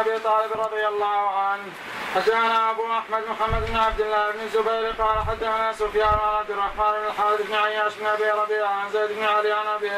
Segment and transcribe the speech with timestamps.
[0.00, 1.72] أبي طالب رضي الله عنه.
[2.14, 6.92] حدثنا أبو أحمد محمد بن عبد الله بن الزبير قال حدثنا سفيان عن عبد الرحمن
[6.92, 9.90] بن الحارث بن عياش بن أبي ربيعة عن زيد بن علي عن ابي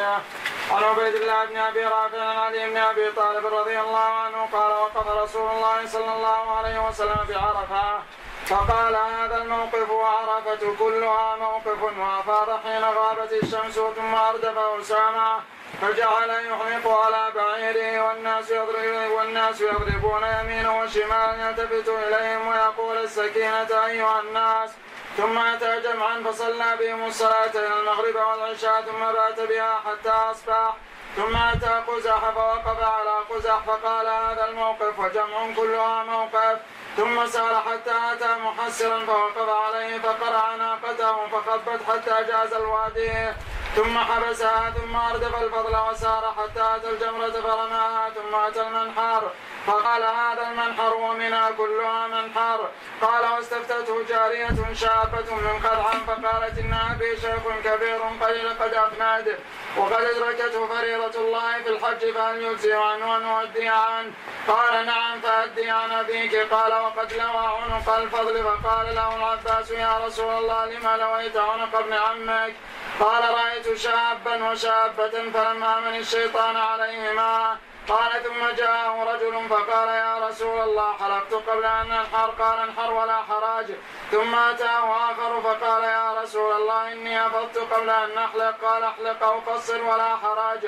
[0.73, 4.73] عن عبيد الله بن أبي رافع عن علي بن أبي طالب رضي الله عنه قال
[4.73, 8.03] وقف رسول الله صلى الله عليه وسلم بعرفه
[8.47, 15.41] فقال هذا الموقف وعرفة كلها موقف وأفاض حين غابت الشمس ثم أردف أسامة.
[15.83, 24.21] فجعل يحرق على بعيره والناس يضرب والناس يضربون يمينا وشمالا يلتفت إليهم ويقول السكينة أيها
[24.21, 24.71] الناس.
[25.17, 30.77] ثم أتى جمعا فصلى بهم الصلاتين المغرب والعشاء ثم بات بها حتى أصبح.
[31.17, 36.59] ثم أتى قزح فوقف على قزح فقال هذا الموقف وجمع كلها موقف.
[36.97, 43.33] ثم سار حتى أتى محسرا فوقف عليه فقرع ناقته فخبت حتى جاز الوادي.
[43.77, 49.31] ثم حبسها ثم أردف الفضل وسار حتى أتى الجمرة فرماها ثم أتى المنحر.
[49.67, 52.69] فقال هذا المنحر ومنها كلها منحر.
[53.03, 59.39] قال واستفتته جارية شابة من قرعا فقالت إن أبي شيخ كبير قليل قد أفناد.
[59.77, 64.13] وقد أدركته فريضة الله في الحج فهل يجزي عنه أن أؤدي عنه؟
[64.49, 66.37] قال نعم فأدي عن أبيك.
[66.55, 68.45] قال وقد لوى عنق الفضل.
[68.45, 72.55] فقال له العباس يا رسول الله لما لويت عنق ابن عمك؟
[73.01, 77.57] قال رأيت شابا وشابة فلما آمن الشيطان عليهما.
[77.89, 83.19] قال ثم جاءه رجل فقال يا رسول الله حلقت قبل أن انحر قال انحر ولا
[83.29, 83.67] حراج.
[84.11, 88.55] ثم أتاه آخر فقال يا رسول الله إني أفضت قبل أن أحلق.
[88.65, 90.61] قال أحلق أو قصر ولا حراج.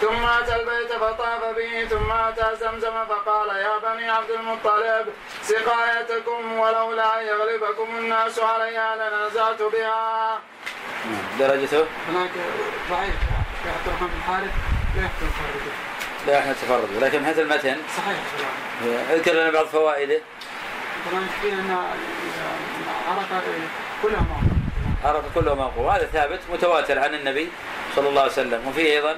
[0.00, 7.20] ثم أتى البيت فطاف به ثم أتى زمزم فقال يا بني عبد المطلب سقايتكم ولولا
[7.20, 10.38] ان يغلبكم الناس عليها لنزعت بها.
[11.38, 12.30] درجته؟ هناك
[12.90, 13.14] ضعيف.
[13.62, 14.50] في عبد الرحمن بن حارث
[14.96, 15.28] لا يحتمل
[16.26, 18.18] لا إحنا تفرد لكن هذا المتن صحيح.
[19.12, 20.20] اذكر لنا بعض فوائده.
[21.10, 21.76] طبعا في أن
[23.08, 23.26] عرف
[24.02, 24.58] كلها موقوف
[25.04, 27.48] عرف كلها موقوف وهذا ثابت متواتر عن النبي
[27.96, 28.66] صلى الله عليه وسلم.
[28.68, 29.16] وفيه أيضا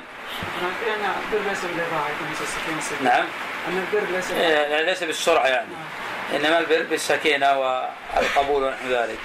[3.02, 3.24] نعم.
[3.68, 5.68] أن البر ليس يعني ليس بالسرعة يعني.
[5.68, 6.44] نعم.
[6.44, 9.18] إنما البر بالسكينة والقبول ونحو ذلك.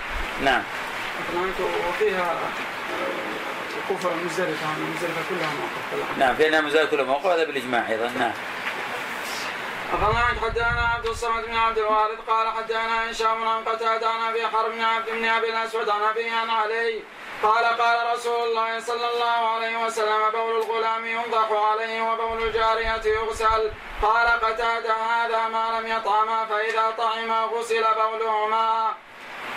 [0.44, 0.64] نعم.
[1.90, 2.36] وفيها
[3.78, 8.34] وقوف مزدلفة مزدلفة كلها موقف نعم في مزدلفة كلها موقف هذا بالإجماع أيضا نعم.
[9.94, 14.72] أخبرنا حدثنا عبد الصمد بن عبد الوارث قال حدثنا هشام عن قتادة عن أبي حرب
[14.72, 17.04] بن عبد بن أبي الأسود عن أبي عن علي.
[17.44, 23.72] قال قال رسول الله صلى الله عليه وسلم بول الغلام ينضح عليه وبول الجارية يغسل.
[24.02, 28.94] قال قتادة هذا ما لم يطعما فإذا طعما غسل بولهما.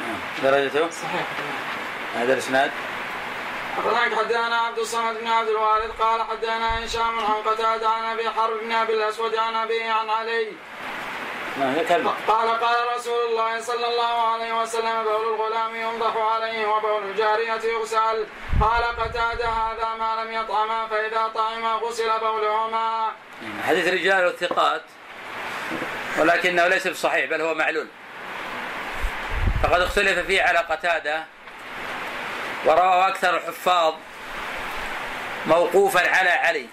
[0.00, 0.18] نعم.
[0.42, 1.26] درجته؟ صحيح.
[2.16, 2.70] هذا الإسناد؟
[3.84, 8.60] هناك حدثنا عبد الصمد بن عبد الوارث قال حدثنا هشام عن قتادة عن أبي حرب
[8.60, 10.52] بن أبي الأسود عن أبي عن علي
[11.58, 11.74] نعم،
[12.28, 18.26] قال قال رسول الله صلى الله عليه وسلم بول الغلام ينضح عليه وبول الجارية يغسل
[18.60, 23.12] قال قتادة هذا ما لم يطعما فإذا طعما غسل بولهما
[23.66, 24.82] حديث رجال الثقات
[26.18, 27.86] ولكنه ليس بصحيح بل هو معلول
[29.62, 31.24] فقد اختلف فيه على قتادة
[32.64, 33.94] ورواه أكثر الحفاظ
[35.46, 36.66] موقوفا على علي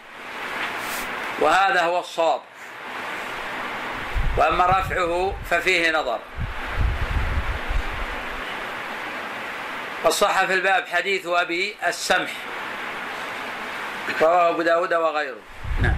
[1.40, 2.42] وهذا هو الصواب.
[4.38, 6.20] وأما رفعه ففيه نظر.
[10.04, 12.32] وصح في الباب حديث أبي السمح
[14.22, 15.38] رواه أبو داود وغيره.
[15.82, 15.98] نعم.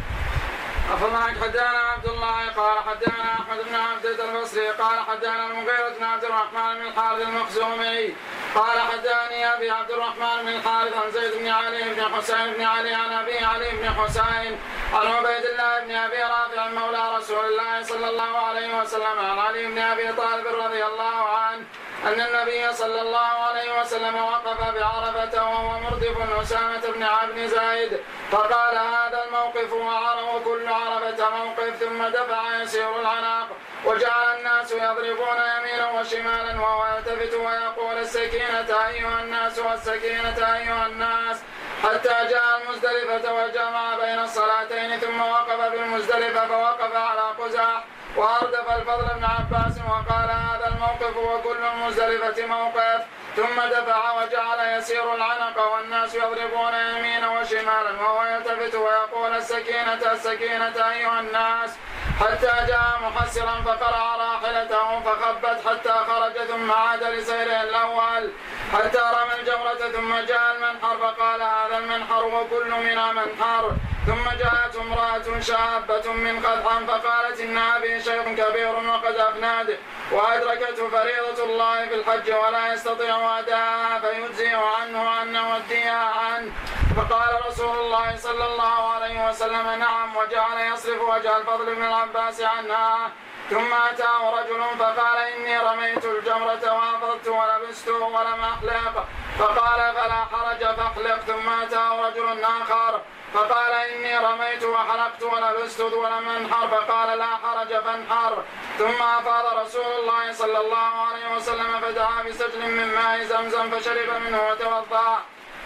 [0.93, 2.16] أفضلك حدانا عبد الله.
[2.57, 8.15] قال حدانا أحمد بن عبد البصري قال حدانا المغيرة بن عبد الرحمن بن الحارث المخزومي.
[8.57, 12.93] قال حداني أبي عبد الرحمن بن الحارث عن زيد بن علي بن حسين بن علي
[12.93, 14.59] عن أبي علي بن حسين
[14.93, 19.67] عن عبيد الله بن أبي رافع مولى رسول الله صلى الله عليه وسلم عن علي
[19.67, 21.65] بن أبي طالب رضي الله عنه
[22.05, 27.99] أن النبي صلى الله عليه وسلم وقف بعرفة وهو مردف أسامة بن عبد زايد
[28.31, 33.47] فقال هذا الموقف وعرف كل عرفة موقف ثم دفع يسير العناق
[33.85, 41.37] وجعل الناس يضربون يمينا وشمالا وهو يلتفت ويقول السكينة أيها الناس والسكينة أيها الناس.
[41.83, 47.83] حتى جاء المزدلفة وجمع بين الصلاتين ثم وقف بالمزدلفة فوقف على قزح
[48.17, 53.01] وأردف الفضل بن عباس وقال هذا الموقف وكل المزدلفة موقف.
[53.35, 61.19] ثم دفع وجعل يسير العنق والناس يضربون يمينا وشمالا وهو يلتفت ويقول السكينة السكينة أيها
[61.19, 61.75] الناس.
[62.19, 68.31] حتى جاء محسرا فقرع راحلته فخبت حتى خرج ثم عاد لسيره الأول.
[68.73, 73.71] حتى رمى الجمرة ثم جاء المنحر فقال هذا المنحر وكل منها منحر.
[74.07, 79.77] ثم جاءت امرأة شابة من قدحا فقالت إن أبي شيخ كبير وقد أفناد
[80.11, 86.51] وأدركته فريضة الله في الحج ولا يستطيع أداءها فيجزي عنه أن نوديها عنه.
[86.97, 93.09] فقال رسول الله صلى الله عليه وسلم نعم وجعل يصرف وجه الفضل بن العباس عنها.
[93.49, 99.05] ثم أتاه رجل فقال إني رميت الجمرة وأفضت ولبست ولم أحلق.
[99.39, 101.19] فقال فلا حرج فاحلق.
[101.19, 103.01] ثم أتاه رجل آخر
[103.33, 106.67] فقال إني رميت وحلقت ولبست ولم أنحر.
[106.67, 108.43] فقال لا حرج فانحر.
[108.77, 114.49] ثم أفاض رسول الله صلى الله عليه وسلم فدعا بسجل من ماء زمزم فشرب منه
[114.49, 115.17] وتوضأ.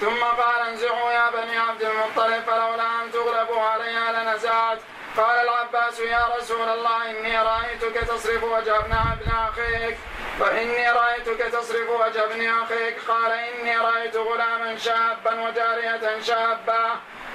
[0.02, 4.80] ثم قال انزعوا يا بني عبد المطلب فلولا أن تغلبوا عليها لنزعت.
[5.18, 8.92] قال العباس يا رسول الله إني رأيتك تصرف وجه ابن
[9.32, 9.98] أخيك.
[10.40, 12.96] فإني رأيتك تصرف وجه ابن أخيك.
[13.08, 16.84] قال إني رأيت غلاما شابا وجارية شابة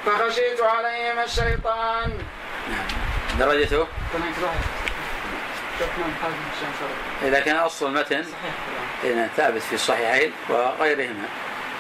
[0.07, 2.19] فخشيت عليهما الشيطان.
[3.39, 3.87] درجته؟
[7.23, 8.25] إذا كان أصل المتن
[9.05, 11.29] إذا ثابت في الصحيحين وغيرهما.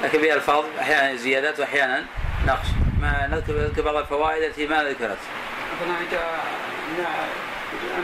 [0.02, 2.04] لكن في ألفاظ أحيانا زيادات وأحيانا
[2.46, 2.66] نقص.
[3.00, 5.18] ما نذكر بعض الفوائد التي ما ذكرت.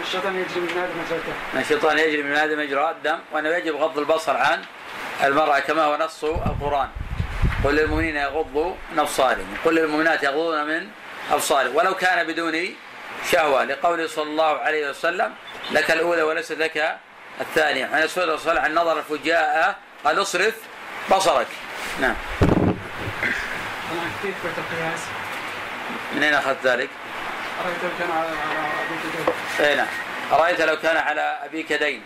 [0.03, 4.63] الشيطان يجري من هذا مجرته الشيطان يجري من مجرى الدم وأنه يجب غض البصر عن
[5.25, 6.89] المرأة كما هو نص القرآن.
[7.65, 9.57] قل للمؤمنين يغضوا من أبصارهم.
[9.65, 10.89] قل للمؤمنات يغضون من
[11.31, 11.77] أبصارهم.
[11.77, 12.69] ولو كان بدون
[13.31, 15.33] شهوة لقوله صلى الله عليه وسلم
[15.71, 16.99] لك الأولى وليست لك
[17.41, 17.85] الثانية.
[17.85, 20.55] عن رسول الله صلى الله عليه وسلم عن نظر الفجاء قال اصرف
[21.11, 21.47] بصرك.
[22.01, 22.15] نعم.
[24.23, 25.01] كيف القياس؟
[26.13, 26.89] من أين أخذت ذلك؟
[27.61, 28.29] أرأيت لو كان على
[28.87, 29.67] أبيك دين.
[29.67, 29.87] أي نعم.
[30.33, 32.03] أرأيت لو كان على أبيك دين.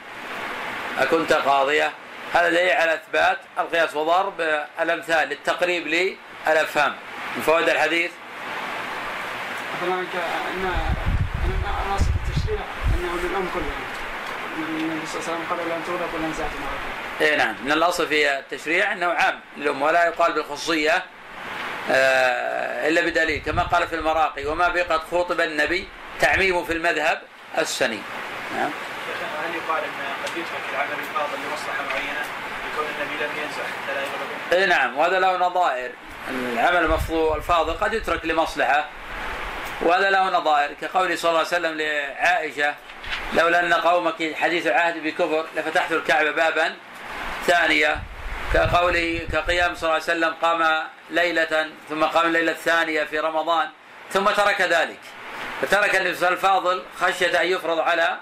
[0.99, 1.93] أكنت قاضية.
[2.35, 4.41] هذا دليل على إثبات القياس وضرب
[4.81, 5.87] الأمثال للتقريب
[6.47, 6.95] للأفهام.
[7.37, 8.11] من فوائد الحديث
[9.83, 10.07] مثلا أن
[11.45, 12.61] أن أصل التشريع
[12.95, 13.87] أنه للأم كلها.
[14.59, 16.51] النبي صلى الله عليه وسلم قال لن تغلق ولا نزعت
[17.21, 17.55] اي نعم.
[17.65, 21.05] من الأصل في التشريع إنه عام للام ولا يقال بالخصوصيه
[21.91, 23.43] آه، إلا بدليل.
[23.43, 25.89] كما قال في المراقي وما بقد خطب النبي
[26.21, 27.23] تعميم في المذهب
[27.59, 28.01] السني.
[28.57, 28.71] نعم.
[29.45, 29.91] هل يقال إن
[30.25, 32.25] قد يترك العمل الفاضل لمصلحة معينة
[32.73, 34.99] لكون النبي لم ينزع حتى لا يغلب؟ اي نعم.
[34.99, 35.91] وهذا له نظائر.
[36.31, 38.89] العمل المفضول الفاضل قد يترك لمصلحة.
[39.83, 40.73] وهذا له نظائر.
[40.81, 42.75] كقوله صلى الله عليه وسلم لعائشة
[43.35, 46.77] لولا أن قومك حديث العهد بكفر لفتحت الكعبة بابا
[47.47, 48.03] ثانية
[48.55, 53.69] كقوله كقيام صلى الله عليه وسلم قام ليلة ثم قام الليلة الثانية في رمضان
[54.11, 55.01] ثم ترك ذلك.
[55.63, 58.17] فترك النبي الفاضل خشية أن يفرض على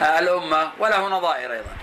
[0.00, 1.76] الأمة وله نظائر أيضا.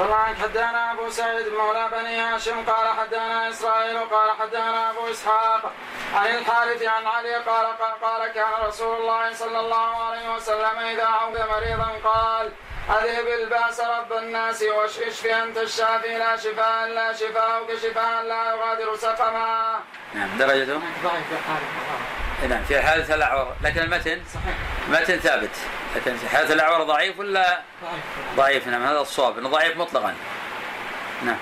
[0.00, 0.36] عنك.
[0.42, 5.72] حدانا أبو سعيد مولى بني هاشم قال حدانا إسرائيل قال حدانا أبو إسحاق
[6.14, 7.66] عن الحارث عن علي قال
[8.02, 12.52] قال كان رسول الله صلى الله عليه وسلم إذا عود مريضا قال
[12.88, 16.18] أذهب البأس رب الناس واشف أنت الشافي.
[16.18, 19.80] لا شفاء لا شفاءك شفاء لا يغادر سقما.
[20.14, 21.24] نعم درجته؟ ضعيف
[22.40, 24.56] في نعم في حالة الأعور لكن المتن؟ صحيح.
[24.88, 25.56] المتن ثابت.
[25.96, 28.04] لكن في حالة الأعور ضعيف ولا؟ ضعيف.
[28.36, 29.38] ضعيف نعم هذا الصواب.
[29.38, 30.14] إنه ضعيف مطلقا.
[31.22, 31.36] نعم.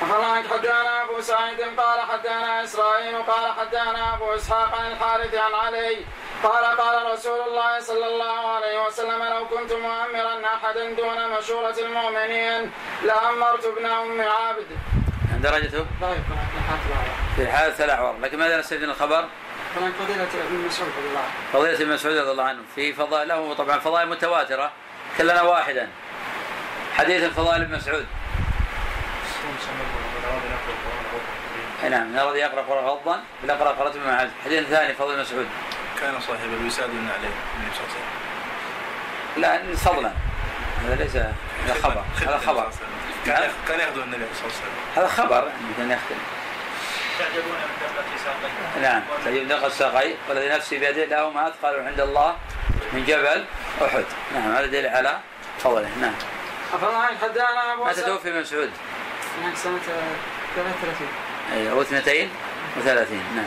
[0.00, 5.96] قال حدانا أبو سعيد قال حدانا إسرائيل قال حدانا أبو إسحاق عن الحارث عن علي
[6.42, 12.72] قال قال رسول الله صلى الله عليه وسلم لو كنت مؤمرا احدا دون مشورة المؤمنين
[13.04, 14.66] لأمرت ابن أم عابد.
[15.42, 16.20] درجته؟ ضعيف
[17.36, 19.24] في حالة الأعور لكن ماذا نستفيد من الخبر؟
[19.74, 21.32] فضيلة ابن مسعود رضي الله عنه.
[21.52, 24.72] فضيلة ابن مسعود رضي الله عنه في فضائل له طبعا فضائل متواترة
[25.18, 25.88] كلنا واحدا
[26.96, 28.06] حديث فضائل ابن مسعود
[31.88, 35.46] نعم من اراد يقرأ قرا غضا بالاقرا قرات بما عز حديث ثاني فضل مسعود.
[36.00, 37.96] كان صاحب الوساد من عليه النبي صلى الله
[39.48, 40.12] عليه وسلم لا فضلا
[40.84, 42.04] هذا ليس هذا خبر.
[42.20, 42.70] هذا خبر.
[43.26, 44.76] كان يخدم النبي صلى الله عليه وسلم.
[44.96, 45.36] هذا خبر.
[45.36, 46.18] يعني كان يختلف
[47.18, 49.02] تعجبون من دقة ساقيه نعم.
[49.24, 52.36] تعجب دقة ساقيه والذي نفسي بيده له ما اثقل عند الله
[52.92, 53.44] من جبل
[53.86, 54.04] أحد.
[54.34, 55.18] نعم هذا دليل على
[55.58, 55.88] فضله.
[56.00, 56.14] نعم.
[56.74, 58.70] أفضل حدانا أبو متى توفي مسعود؟
[60.56, 61.08] هناك سنة 33
[61.52, 63.46] أي أو 32 نعم.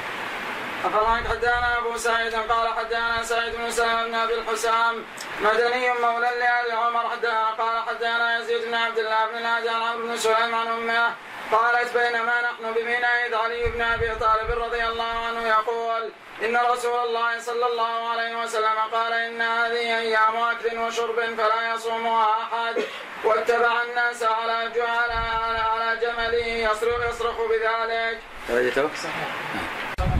[0.86, 5.04] أفضل حدانا أبو سعيد؟ قال حدانا سعيد بن سلمة بن أبي الحسام
[5.42, 10.18] مدني مولى لآل عمر حدانا قال حدانا يزيد بن عبد الله بن عن عمرو بن
[10.18, 11.14] سليم عن أمه
[11.52, 16.12] قالت بينما نحن بمنى إذ علي بن أبي طالب رضي الله عنه يقول
[16.44, 22.30] إن رسول الله صلى الله عليه وسلم قال إن هذه أيام أكل وشرب فلا يصومها
[22.44, 22.84] أحد
[23.24, 28.20] واتبع الناس على على على, جمله يصرخ يصرخ بذلك.
[28.50, 28.90] درجته؟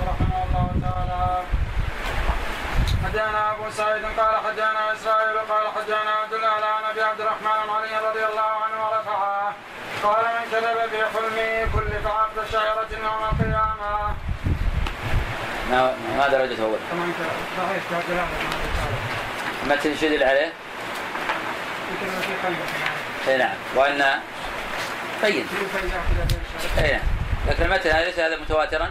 [0.10, 1.44] رحمه الله تعالى
[3.04, 8.08] حدثنا أبو سعيد قال حدثنا إسرائيل قال حدثنا عبد الله عن ابي عبد الرحمن علي
[8.10, 9.54] رضي الله عنه ورفعه
[10.04, 14.13] قال من كذب في حلمه كلف عقد شعيرة يوم القيامة.
[16.18, 16.78] ما درجته
[17.92, 18.22] تعدل
[19.70, 20.54] ما تنشد عليه؟
[23.28, 23.56] إي نعم.
[23.76, 24.20] وأن
[25.24, 25.48] بين
[26.78, 27.02] إي نعم.
[27.48, 28.90] لكن المتن ليس هذا متواترا؟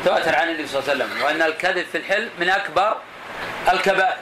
[0.00, 1.22] متواتر عن النبي صلى الله عليه وسلم.
[1.24, 2.96] وأن الكذب في الحلم من أكبر
[3.72, 4.16] الكبائر.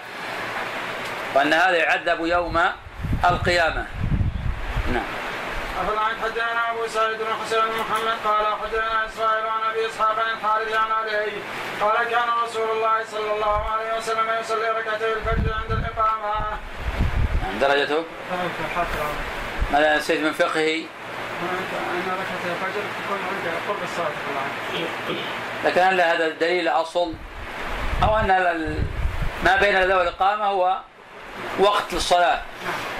[1.34, 2.60] وأن هذا يعذب يوم
[3.24, 3.86] القيامة.
[4.92, 5.04] نعم.
[5.80, 10.18] أفضل عن حدثنا أبو سعيد بن حسين بن محمد قال حدثنا إسرائيل عن أبي إسحاق
[10.18, 11.32] عن الحارث عن علي
[11.80, 16.34] قال كان رسول الله صلى الله عليه وسلم يصلي ركعتي الفجر عند الإقامة.
[17.60, 18.04] درجته؟
[19.72, 24.10] ماذا نسيت من فقهه؟ أن ركعتي الفجر تكون عند قرب الصلاة
[25.64, 27.14] لكن هل هذا الدليل أصل
[28.02, 28.28] أو أن
[29.44, 30.78] ما بين ذوي الإقامة هو
[31.58, 32.42] وقت الصلاة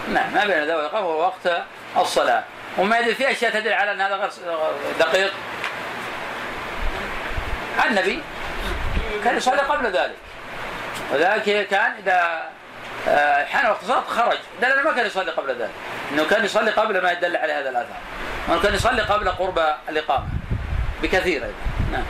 [0.08, 1.62] نعم ما بين ذوي الإقامة هو وقت
[1.96, 2.44] الصلاة
[2.78, 4.30] وما يدري في أشياء تدل على أن هذا غير
[5.00, 5.32] دقيق.
[7.86, 8.22] النبي
[9.24, 10.16] كان يصلي قبل ذلك.
[11.12, 12.48] وذلك كان إذا
[13.08, 14.38] آه، حان وقت الصلاة خرج.
[14.62, 15.70] دل ما كان يصلي قبل ذلك.
[16.12, 17.94] إنه كان يصلي قبل ما يدل على هذا الاثر
[18.48, 20.26] وإنه كان يصلي قبل قرب الإقامة.
[21.02, 21.54] بكثير أيضا.
[21.92, 22.04] نعم.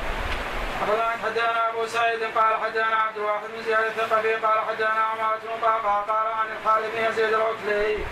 [1.24, 5.64] حدثنا أبو سعيد قال حدثنا عبد الواحد بن زياد الثقفي قال حدثنا عمارة بن
[6.08, 8.04] قال عن الحارث بن يزيد العتلي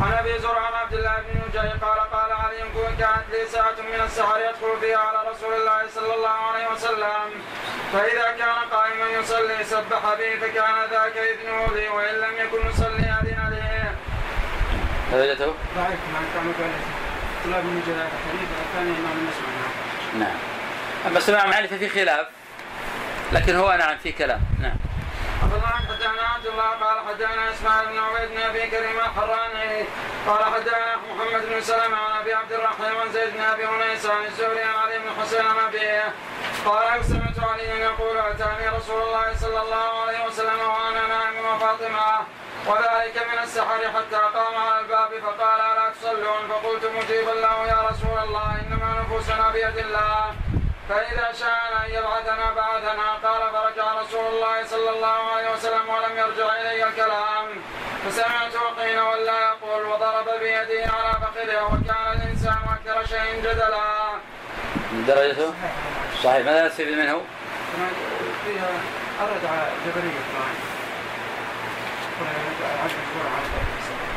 [0.00, 2.58] عن أبي زرع عن عبد الله بن نجي قال قال علي
[2.98, 7.42] كانت لي ساعة من السحر يدخل فيها على رسول الله صلى الله عليه وسلم
[7.92, 13.50] فإذا كان قائما يصلي سبح به فكان ذاك إذنه لي وإن لم يكن يصلي أذن
[13.50, 13.90] لي.
[15.12, 16.54] درجته؟ ضعيف ما كان
[17.44, 19.44] طلاب من جلالة حديث الثاني إمام النسوة
[20.14, 20.38] نعم.
[21.06, 22.26] أما السماع مع في خلاف
[23.32, 24.76] لكن هو نعم في كلام نعم.
[25.42, 29.84] حدثنا حدثنا عبد الله قال حدثنا إسماعيل بن عبيد بن أبي كريم الحراني
[30.26, 34.24] قال حدثنا محمد بن سلمة عن أبي عبد الرحمن عن زيد بن أبي أنيس عن
[34.24, 36.12] الزهري عن علي بن حسين عن أبيه.
[36.64, 42.26] قال سمعت علي يقول أتاني رسول الله صلى الله عليه وسلم وأنا نائم وفاطمة.
[42.66, 48.18] وذلك من السحر حتى قام على الباب فقال ألا تصلون؟ فقلت مجيبا له يا رسول
[48.24, 50.34] الله إنما نفوسنا بيد الله.
[50.88, 56.60] فإذا شاء أن يبعثنا بعثنا قال فرجع رسول الله صلى الله عليه وسلم ولم يرجع
[56.60, 57.46] إلي الكلام.
[58.04, 63.84] فسمعت حين ولا يقول وضرب بيده على فخذه وكان الإنسان أكثر شيء جدلا.
[65.08, 65.54] درجته؟
[66.24, 67.20] صحيح ماذا نستفيد منه؟
[68.44, 68.68] فيها
[69.20, 70.20] أرد على جبرية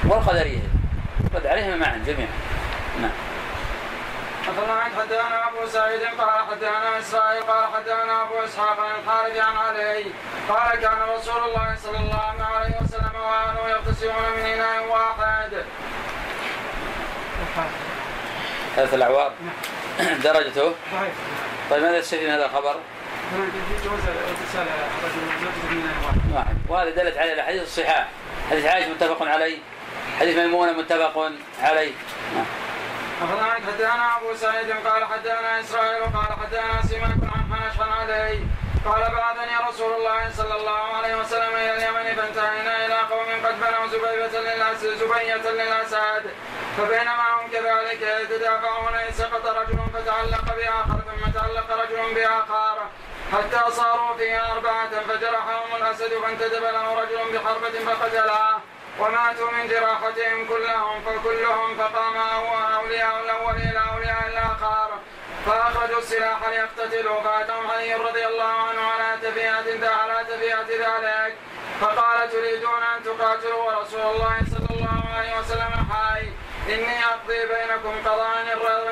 [0.05, 0.59] والقدرية
[1.35, 2.29] رد عليهم معا جميعا
[3.01, 3.11] نعم
[4.47, 10.05] حدثنا حدثنا أبو سعيد قال حدثنا اسرائيل قال حدثنا أبو إسحاق عن الحارث عن علي.
[10.49, 15.65] قال كان رسول الله صلى الله عليه وسلم وأهله يغتسلون من إناء واحد.
[18.75, 19.31] ثلاث الاعوار
[20.23, 20.73] درجته؟
[21.69, 22.75] طيب ماذا تستفيد من هذا الخبر؟
[26.33, 26.57] واحد.
[26.69, 28.07] وهذا دلت عليه الأحاديث الصحاح
[28.51, 29.57] حديث عائشة متفق عليه.
[30.19, 31.91] حديث ميمونة متفق عليه.
[33.21, 38.39] حدثنا أبو سعيد قال حدثنا إسرائيل قال حدثنا سماك عن حنش عن علي
[38.85, 43.87] قال بعثني رسول الله صلى الله عليه وسلم إلى اليمن فانتهينا إلى قوم قد بنوا
[43.87, 46.23] زبيبة للأسد زبية للأسد.
[46.77, 52.77] فبينما هم كذلك يتدافعون إذ سقط رجل فتعلق بآخر ثم تعلق رجل بآخر.
[53.33, 58.59] حتى صاروا فيها أربعة فجرحهم الأسد فانتدب له رجل بحربة فقتله.
[58.99, 62.17] وماتوا من جراحتهم كلهم فكلهم فقام
[62.75, 64.89] أولياء الأول إلى أولياء الآخر.
[65.45, 67.21] فأخرجوا السلاح ليقتتلوا.
[67.21, 71.35] فأتهم علي رضي الله عنه على تفيئة على تفيئة ذلك.
[71.81, 76.23] فقال تريدون أن تقاتلوا ورسول الله صلى الله عليه وسلم؟ حي
[76.73, 78.37] إني أقضي بينكم قضاء.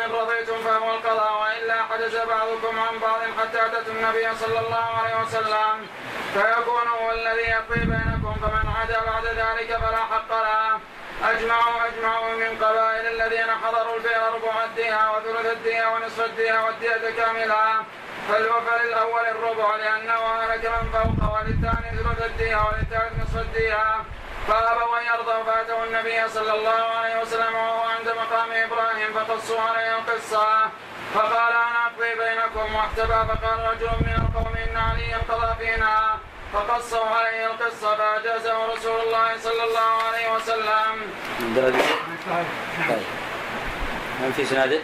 [0.05, 1.41] إن رضيتم فهو القضاء.
[1.41, 5.87] وإلا حجز بعضكم عن بعض حتى أتت النبي صلى الله عليه وسلم.
[6.33, 8.14] فيكون هو الذي يقضي بينكم
[8.45, 10.79] فمن عدا بعد ذلك فلا حق له.
[11.23, 17.83] أجمعوا أجمعوا من قبائل الذين حضروا البئر ربع الدية وثلث الدية ونصف الدية والدية كاملة
[18.29, 23.83] فللأول الربع لأنه هلك من فوق وللثاني ثلث الدية وللثالث نصف الدية
[24.47, 29.97] فأبوا أن يرضوا فأتوا النبي صلى الله عليه وسلم وهو عند مقام إبراهيم فقصوا عليه
[29.97, 30.69] القصة.
[31.13, 33.19] فقال أنا أقضي بينكم واحتبى.
[33.29, 36.17] فقال رجل من القوم إن عليا قضى فينا.
[36.55, 41.01] فقصوا عليه القصة فأجازه رسول الله صلى الله عليه وسلم.
[42.89, 43.03] طيب.
[44.21, 44.79] من في سناده؟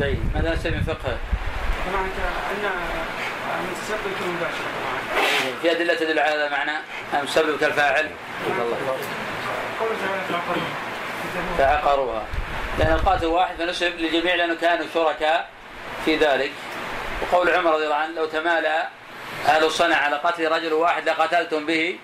[0.00, 1.18] جيد ماذا نستفيد من فقهه؟
[1.86, 2.02] طبعا
[2.50, 2.70] ان
[3.60, 6.78] المتسبب كمباشر طبعا في أدلة تدل على هذا المعنى
[7.14, 8.10] المسبب كالفاعل
[8.46, 8.76] الله
[9.80, 10.66] قول تعالى فعقروها
[11.58, 12.24] فعقروها
[12.78, 15.48] لأن القاتل واحد فنسب للجميع لأنه كانوا شركاء
[16.04, 16.52] في ذلك
[17.22, 18.88] وقول عمر رضي الله عنه لو تمالى
[19.48, 21.98] أهل الصنع على قتل رجل واحد لقتلتم به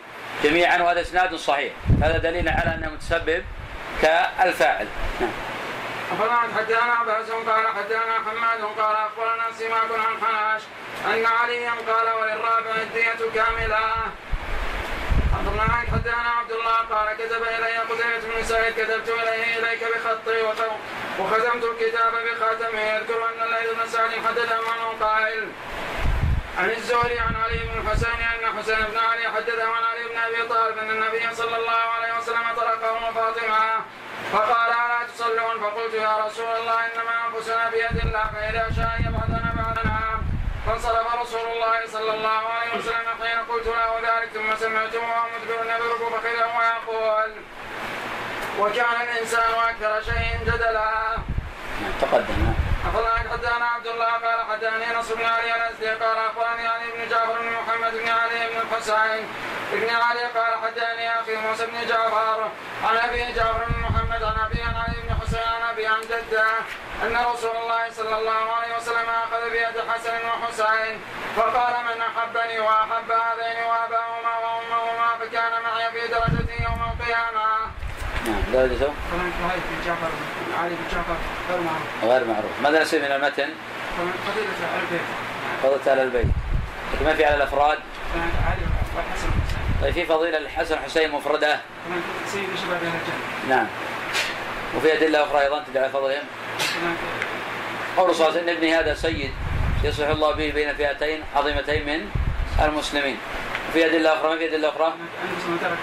[0.45, 1.73] جميعا وهذا إسناد صحيح.
[2.03, 3.45] هذا دليل على أنه متسبب
[4.03, 4.89] كالفاعل.
[5.21, 5.31] نعم.
[6.13, 10.63] أخبرنا حدثنا بأس قال حدثنا حماد قال أخبرنا سماك عن حناش
[11.07, 13.79] أن عليا قال وللرابع الدية كاملة.
[15.35, 20.77] أخبرنا حدثنا عبد الله قال كتب إلي قتيبة بن سعيد كتبت إليه إليك بخطي وخ-
[21.21, 22.81] وختمت الكتاب بخاتمه.
[22.81, 25.49] يذكر أن الليث بن سعد حدث عنه قائل.
[26.61, 30.49] عن الزهري عن علي بن الحسين أن حسين بن علي حدثه عن علي بن أبي
[30.49, 33.81] طالب أن النبي صلى الله عليه وسلم طرقه وفاطمه
[34.33, 40.21] فقال ألا تصلون؟ فقلت يا رسول الله إنما أنفسنا بيد الله فإذا شاء يبعثنا بعثنا
[40.67, 45.65] فانصرف رسول الله صلى الله عليه وسلم حين قلت له ذلك ثم سمعته وهو مدبر
[45.65, 47.33] يضرب فخذه ويقول
[48.59, 51.17] وكان الإنسان أكثر شيء جدلا.
[52.01, 52.60] تقدم.
[52.87, 57.39] أخبرنا حدثنا عبد الله قال حدثني نصر بن علي الأزدي قال أخبرني علي بن جعفر
[57.41, 59.27] بن محمد بن علي بن الحسين
[59.73, 62.49] بن علي قال حدثني أخي موسى بن جعفر
[62.85, 66.47] عن أبي جعفر بن محمد عن أبي علي بن حسين عن أبي عن جده
[67.03, 71.01] أن رسول الله صلى الله عليه وسلم أخذ بيد حسن وحسين
[71.37, 77.47] فقال من أحبني وأحب هذين وأباهما وأمهما فكان معي في درجتي يوم القيامة.
[78.27, 78.93] نعم درجته
[80.61, 81.17] علي بن جعفر
[81.51, 82.05] غير معروف.
[82.05, 82.51] غير معروف.
[82.63, 83.49] ماذا نسيب من المتن.
[83.97, 84.49] كمان قبيلة
[84.83, 85.01] البيت.
[85.63, 86.27] فضلت على البيت.
[86.95, 87.79] لكن ما في على الأفراد؟
[88.47, 88.63] علي
[88.97, 89.31] والحسن والحسين
[89.83, 91.61] طيب في فضيلة الحسن حسين مفردة.
[92.27, 93.57] سيد شباب أهل الجنة.
[93.57, 93.67] نعم.
[94.77, 96.23] وفي أدلة أخرى أيضا تدل على فضلهم
[97.97, 99.31] قول صلى الله عليه وسلم ابني هذا سيد
[99.85, 102.11] يصلح الله به بين فئتين عظيمتين من
[102.65, 103.19] المسلمين.
[103.71, 104.95] وفي أدلة أخرى ما في أدلة أخرى؟
[105.61, 105.79] ترك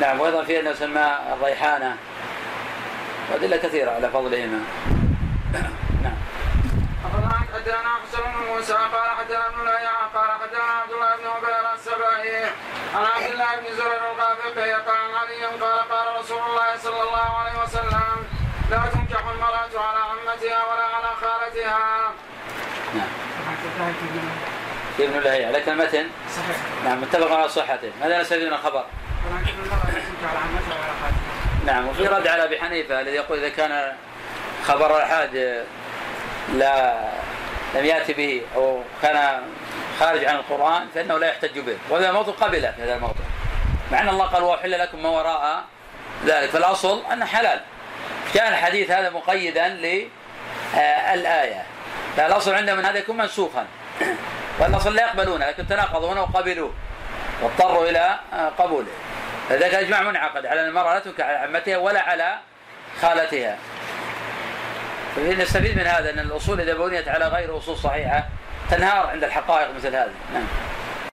[0.00, 0.20] نعم.
[0.20, 1.96] وأيضا في أنه سماه الريحانة.
[3.30, 4.60] وأدلة كثيرة على فضلهما.
[6.02, 6.16] نعم.
[7.54, 9.68] حدثنا حسن بن موسى قال حدثنا ابن
[10.14, 12.44] قال حدثنا عبد الله بن عبير السبعي
[12.94, 17.38] عن عبد الله بن زرير الغافقي قال عن علي قال قال رسول الله صلى الله
[17.38, 18.26] عليه وسلم
[18.70, 22.12] لا تنكح المرأة على عمتها ولا على خالتها.
[22.94, 23.08] نعم.
[25.00, 26.06] ابن لهيعة لكن المتن
[26.36, 26.56] صحيح.
[26.84, 27.92] نعم متفق على صحته.
[28.00, 28.84] ماذا من الخبر؟
[29.44, 31.23] كل المرأة لا تنكح على عمتها ولا خالتها.
[31.66, 33.92] نعم وفي رد على أبي حنيفة الذي يقول إذا كان
[34.64, 35.64] خبر الاحاد
[36.54, 36.94] لا
[37.74, 39.42] لم يأتي به أو كان
[40.00, 43.26] خارج عن القرآن فإنه لا يحتج به وهذا الموضوع قبله في هذا الموضوع.
[43.92, 45.64] مع أن الله قال واحل لكم ما وراء
[46.26, 47.60] ذلك فالأصل انه حلال.
[48.34, 50.08] كان الحديث هذا مقيدا للايه
[52.16, 53.66] فالأصل عندهم ان هذا يكون منسوخا.
[54.58, 56.74] والاصل لا يقبلونه لكن تناقضوا هنا وقبلوه
[57.42, 58.18] واضطروا إلى
[58.58, 58.90] قبوله.
[59.50, 62.38] لذلك الإجماع منعقد على أن المرأة لا تنكح على عمتها ولا على
[63.02, 63.58] خالتها.
[65.18, 68.24] نستفيد من هذا أن الأصول إذا بنيت على غير أصول صحيحة
[68.70, 70.12] تنهار عند الحقائق مثل هذه.
[70.34, 70.46] نعم.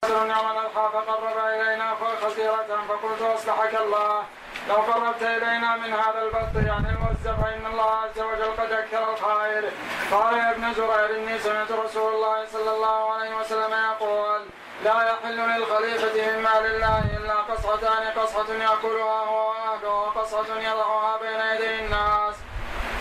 [0.06, 4.24] الألقى فقرب إلينا خزيرة فقلت أصلحك الله.
[4.70, 9.72] لو قربت إلينا من هذا البط يعني الموزع فإن الله عز وجل قد أكثر الخير.
[10.12, 14.42] قال يا ابن زرير إني سمعت رسول الله صلى الله عليه وسلم يقول
[14.84, 21.40] لا يحل للخليفة من مال الله إلا قصعتان قصعة يأكلها هو وأهله وقصعة يضعها بين
[21.56, 22.36] يدي الناس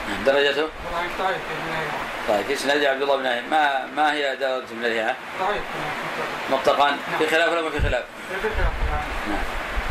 [0.09, 0.25] نعم.
[0.25, 1.89] درجته طيب في المنى.
[2.29, 5.63] طيب في اسناد عبد الله بن نهي ما ما هي درجة من الريحه؟ طيب
[6.51, 8.73] مطلقا في خلاف ولا ما في خلاف؟ في خلاف.
[9.29, 9.43] نعم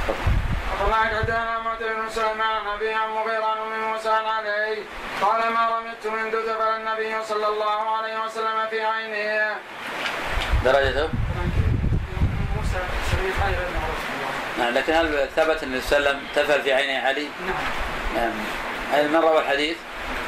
[0.08, 0.40] تفضل.
[0.74, 4.84] أخبرنا حدثنا معتمر بن سليمان عن أبي عن مغيرة عن أم موسى علي
[5.22, 9.56] قال ما رميت من دثب النبي صلى الله عليه وسلم في عينه
[10.66, 11.50] درجته؟ طبعا
[12.56, 13.09] موسى سبيل حي غير معروف
[14.60, 17.56] نعم لكن هل ثبت أن وسلم تفل في عيني علي؟ نعم.
[18.16, 18.32] نعم.
[18.94, 19.78] هل من روى الحديث؟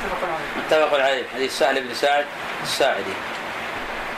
[0.06, 1.24] اتفق عليه متفق عليه.
[1.34, 2.26] حديث سهل بن سعد
[2.64, 3.14] الساعدي.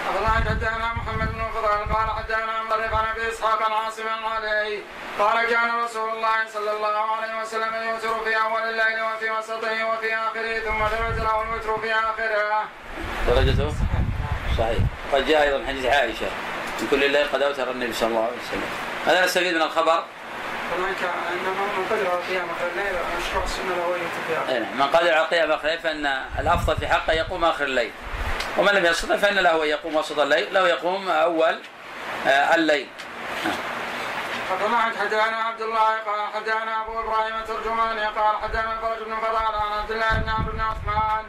[0.09, 4.79] أخبرنا حدثنا محمد بن فضل قال حدثنا مطرف عن أبي إسحاق عن عاصم عن علي
[5.19, 10.15] قال كان رسول الله صلى الله عليه وسلم يوتر في أول الليل وفي وسطه وفي
[10.15, 12.63] آخره ثم درج له الوتر في آخره.
[13.27, 13.73] درجته؟
[14.57, 14.77] صحيح.
[15.13, 16.27] قد جاء أيضا حديث عائشة.
[16.81, 18.69] من كل الليل قد اوتر النبي صلى الله عليه وسلم.
[19.05, 20.03] هذا نستفيد من الخبر؟
[20.77, 20.95] من
[21.89, 22.19] قدر على
[22.71, 22.93] الليل
[23.69, 24.77] له يتبع أي نعم.
[24.77, 26.05] من قدر على قيام اخر الليل فإن
[26.39, 27.91] الأفضل في حقه يقوم آخر الليل.
[28.57, 31.59] ومن لم يستطع فإن له ان يقوم وسط الليل له يقوم أول
[32.27, 32.87] آه، الليل.
[34.49, 39.79] فطلعت حدثنا عبد الله قال حدثنا أبو إبراهيم الترجماني قال حدثنا الفرج بن فضال عن
[39.79, 41.25] عبد الله بن عمرو بن عثمان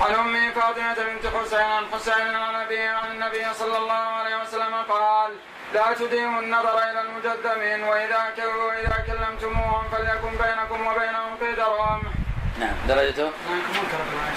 [0.00, 4.74] عن ام فاطمه بنت حسين عن حسين عن ابي عن النبي صلى الله عليه وسلم
[4.88, 5.30] قال
[5.74, 12.00] لا تديموا النظر إلى المجدمين وإذا وإذا كلمتموهم فليكن بينكم وبينهم قدر
[12.58, 13.30] نعم درجته؟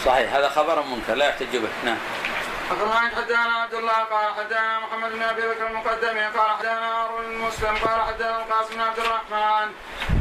[0.06, 1.70] صحيح هذا خبر منكر لا يحتج به.
[1.86, 1.98] نعم.
[2.72, 7.76] أخبرنا حدثنا عبد الله قال حدثنا محمد بن أبي بكر المقدمي قال حدثنا هارون المسلم
[7.86, 9.68] قال حدثنا القاسم بن عبد الرحمن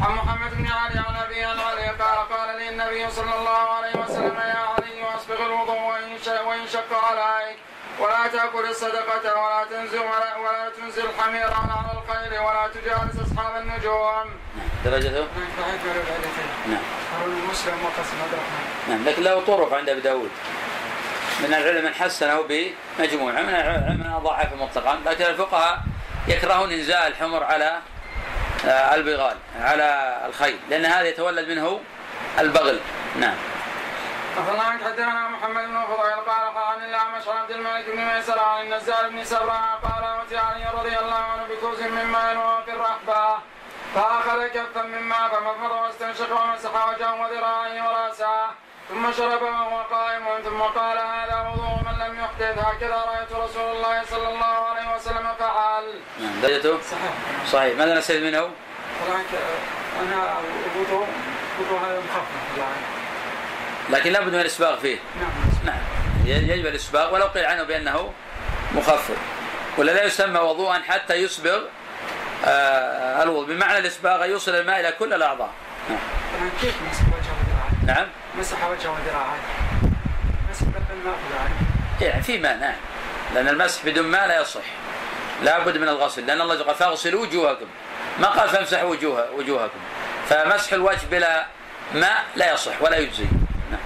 [0.02, 3.94] عن محمد بن علي عن أبي عن علي قال قال لي النبي صلى الله عليه
[4.02, 5.80] وسلم يا علي واصبغ الوضوء
[6.46, 7.59] وإن شق عليك
[7.98, 14.26] ولا تأكل الصدقة ولا تنزل ولا, ولا تنزل الحمير على الخيل ولا تجالس أصحاب النجوم.
[14.85, 15.26] درجته؟
[16.66, 16.82] نعم.
[17.12, 18.64] هارون المسلم وقاسم عبد الرحمن.
[18.88, 20.30] نعم لكن له طرق عند أبي داود.
[21.40, 25.79] من العلم من حسنه بمجموعة من العلم من ضعفه مطلقا لكن الفقهاء
[26.29, 27.79] يكرهون إنزال الحمر على
[28.66, 31.81] آه، البغال على الخيل لأن هذا يتولد منه
[32.38, 32.81] البغل.
[33.16, 33.35] نعم.
[34.37, 38.62] أخبرنا حدثنا محمد بن فضيل قال قال عن الاعمش عن عبد الملك بن ميسر عن
[38.62, 43.38] النزال بن سبرة قال أتي علي رضي الله عنه بكوز من ماء وهو في الرحبة.
[43.94, 48.65] فأخذ كفا من ماء فمضمض واستنشق ومسح وجهه وذراعيه ورأسه.
[48.88, 54.05] ثم شرب وهو قائم ثم قال هذا وضوء من لم يحدث هكذا رأيت رسول الله
[54.05, 55.85] صلى الله عليه وسلم فعل.
[56.20, 57.12] نعم درجته؟ صحيح.
[57.53, 58.51] صحيح ماذا نستفيد منه؟
[60.03, 60.38] أنا
[60.77, 61.07] الوضوء
[61.61, 62.66] وضوء هذا مخفف
[63.90, 64.99] لكن لابد من الاسباغ فيه.
[65.20, 65.31] نعم.
[65.64, 65.83] نعم
[66.27, 68.12] يجب الاسباغ ولو قيل عنه بأنه
[68.75, 69.16] مخفف
[69.79, 71.61] ولا لا يسمى وضوءا حتى يسبغ
[72.44, 75.51] آه الوضوء بمعنى الاسباغ يوصل الماء إلى كل الأعضاء.
[75.88, 75.99] نعم.
[76.61, 76.75] كيف
[77.87, 78.07] نعم
[78.38, 79.40] مسح وجهه وذراعيه
[80.51, 81.18] مسح بالماء
[82.01, 82.75] يعني في ماء نعم
[83.35, 84.64] لأن المسح بدون ماء لا يصح.
[85.42, 86.27] لا بد من الغسل.
[86.27, 87.66] لأن الله قال فاغسلوا وجوهكم.
[88.18, 89.79] ما قال فامسحوا وجوه وجوهكم.
[90.29, 91.46] فمسح الوجه بلا
[91.94, 93.27] ماء لا يصح ولا يجزي.
[93.70, 93.81] نعم.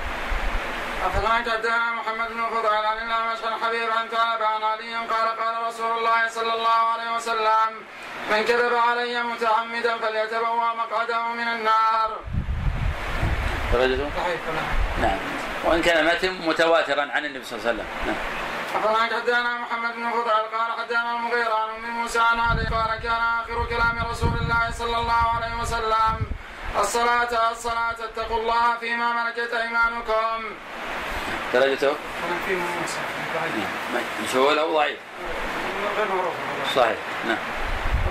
[1.06, 4.94] أفضلك حدثنا محمد بن فضيل عن الله عن حبيب عن ثعلب عن علي.
[4.94, 7.70] قال قال رسول الله صلى الله عليه وسلم
[8.30, 12.10] من كذب علي متعمدا فليتبوأ مقعده من النار.
[13.72, 14.10] درجته؟
[15.02, 15.18] نعم.
[15.64, 17.86] وإن كان متن متواترا عن النبي صلى الله عليه وسلم.
[18.06, 18.16] نعم.
[18.74, 23.22] أخبرنا حدثنا محمد بن فضيل قال حدثنا المغيرة عن أم موسى عن علي قال كان
[23.40, 26.26] آخر كلام رسول الله صلى الله عليه وسلم
[26.80, 30.44] الصلاة الصلاة اتقوا الله فيما ملكت أيمانكم.
[31.54, 31.92] درجته؟
[32.46, 32.98] في موسى.
[33.94, 34.02] نعم.
[34.24, 34.98] مشهور أو ضعيف؟
[35.96, 36.34] غير معروف.
[36.76, 36.96] صحيح.
[37.26, 37.38] نعم.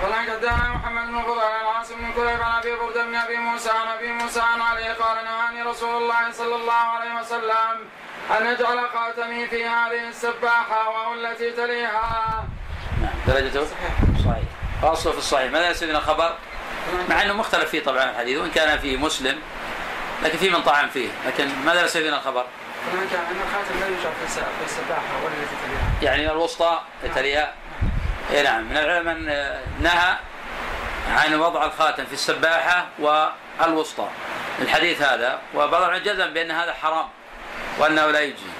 [0.02, 3.70] وقال حدثنا محمد بن فضيل عن عاصم بن كليب عن ابي برده بن ابي موسى
[3.70, 7.88] عن ابي موسى عن علي قال نهاني رسول الله صلى الله عليه وسلم
[8.30, 12.44] ان نجعل خاتمي في هذه السباحه وهو التي تليها.
[13.02, 14.44] نعم درجته؟ صحيح صحيح
[14.82, 16.34] واصله في الصحيح ماذا سيدنا خبر؟
[17.08, 19.38] مع إنه مختلف فيه طبعا الحديث وإن كان في مسلم
[20.22, 22.44] لكن في من طعن فيه لكن ماذا سيدنا الخبر؟
[22.92, 26.12] ان الخاتم لا يوجد في السباحة ولا التي تليها.
[26.12, 26.80] يعني الوسطى
[27.14, 27.54] تليها
[28.32, 28.64] اي نعم.
[28.64, 29.26] من العلم من
[29.80, 30.16] نهى
[31.16, 34.08] عن وضع الخاتم في السباحة والوسطى
[34.58, 37.06] الحديث هذا وبعض العلماء جزم بأن هذا حرام
[37.78, 38.50] وأنه لا يجزي.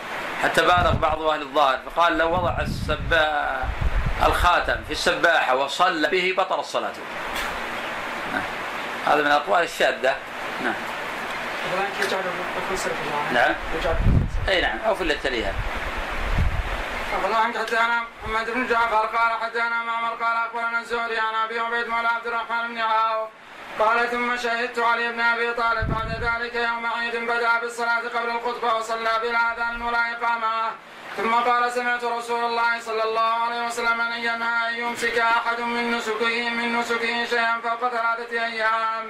[0.42, 3.62] حتى بالغ بعض أهل الظاهر فقال لو وضع السبا
[4.26, 6.92] الخاتم في السباحة وصلى به بطل الصلاة.
[8.32, 8.42] نعم.
[9.06, 10.14] هذا من الأقوال الشاذة.
[10.64, 10.74] نعم.
[13.32, 13.54] نعم.
[14.48, 14.78] أي نعم.
[14.86, 15.52] أو في التليها
[17.12, 21.88] أخبرنا عنك حدثنا محمد بن جعفر قال حدثنا معمر قال أخبرنا الزهري عن أبي عبيد
[21.88, 23.28] مولى عبد الرحمن بن عوف
[23.78, 28.74] قال ثم شهدت علي بن أبي طالب بعد ذلك يوم عيد بدأ بالصلاة قبل الخطبة
[28.74, 30.70] وصلى بلا أذان ولا إقامة
[31.16, 35.90] ثم قال سمعت رسول الله صلى الله عليه وسلم أن ينهى أن يمسك أحد من
[35.90, 39.06] نسكه من نسكه شيئا فوق ثلاثة أيام.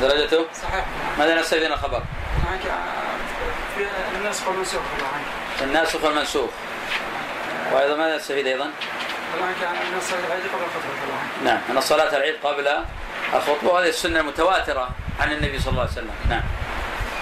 [0.00, 0.84] درجته؟ صحيح.
[1.18, 2.02] ماذا نستفيد الخبر؟
[3.76, 4.82] في النسخ والمنسوخ
[5.62, 6.50] الناسخ والمنسوخ
[7.72, 8.70] وأيضا ماذا نستفيد أيضا؟
[11.44, 12.68] نعم ان صلاه العيد قبل
[13.34, 14.88] الخطبه وهذه السنة المتواترة
[15.20, 16.10] عن النبي صلى الله عليه وسلم.
[16.30, 16.42] نعم.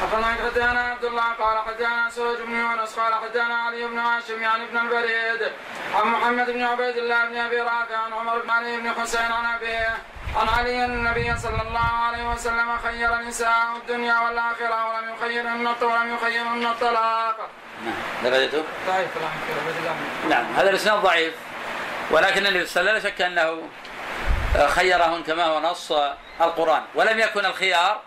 [0.02, 4.64] حدثنا حدثنا عبد الله قال حدثنا سوج بن يونس قال حدثنا علي بن هاشم يعني
[4.64, 5.52] ابن البريد
[5.94, 9.54] عن محمد بن عبيد الله بن أبي رافع عن عمر بن علي بن حسين عن
[9.54, 9.96] أبيه
[10.36, 16.66] عن علي النبي صلى الله عليه وسلم خير نساء الدنيا والآخرة ولم يخيرهن ولم يخيرهن
[16.66, 17.36] الطلاق.
[17.84, 17.94] نعم.
[18.24, 19.10] درجته؟ ضعيف
[20.28, 20.44] نعم.
[20.56, 21.34] هذا الإسناد ضعيف.
[22.10, 23.68] ولكن النبي صلى الله عليه وسلم لا شك أنه
[24.68, 25.92] خيرهن كما هو نص
[26.40, 26.82] القرآن.
[26.94, 28.00] ولم يكن الخيار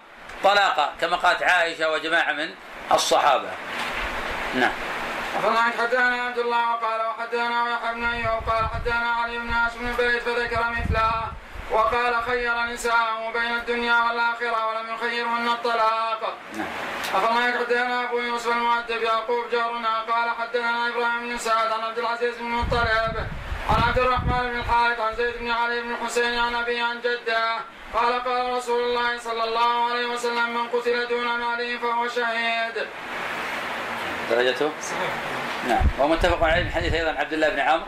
[0.43, 2.49] طلاقا كما قالت عائشة وجماعة من
[2.91, 3.49] الصحابة.
[4.56, 4.71] نعم.
[5.38, 9.95] أخبرنا حدثنا عبد الله وقال وحدثنا يحيى بن أيوب قال حدثنا علي بن هاشم بن
[9.97, 11.12] بريد فذكر مثله
[11.71, 16.67] وقال خير نساءه بين الدنيا والآخرة ولم يخيرهن الطلاق نعم
[17.13, 22.38] أخبرنا حدثنا أبو يوسف المؤدب يعقوب جارنا قال حدثنا إبراهيم بن سعد عن عبد العزيز
[22.38, 23.28] بن مطلب
[23.69, 27.60] عن عبد الرحمن بن الحارث عن زيد بن علي بن الحسين عن أبي عن جده.
[27.93, 32.86] قال قال رسول الله صلى الله عليه وسلم من قتل دون ماله فهو شهيد.
[34.30, 35.12] درجته؟ صحيح
[35.67, 37.86] نعم ومتفق عليه من حديث أيضا عبد الله بن عمرو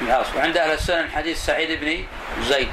[0.00, 0.26] بن العاص.
[0.36, 2.04] وعند أهل السنن حديث سعيد بن
[2.42, 2.68] زيد.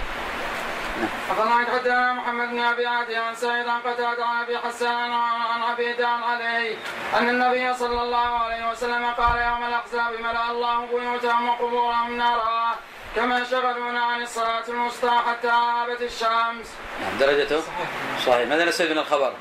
[1.29, 6.01] أخبرنا حدثنا محمد بن أبي عدي عن سعيد عن قتادة عن أبي حسان عن عبيد
[6.01, 6.77] عن علي
[7.19, 12.75] أن النبي صلى الله عليه وسلم قال يوم الأحزاب ملأ الله بيوتهم وقبورهم نارا
[13.15, 16.67] كما شغلونا عن الصلاة الوسطى حتى غابت الشمس.
[17.01, 17.89] نعم درجته صحيح.
[18.25, 19.33] صحيح ماذا نستفيد من الخبر؟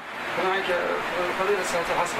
[1.39, 2.17] فضيلة صلاة العصر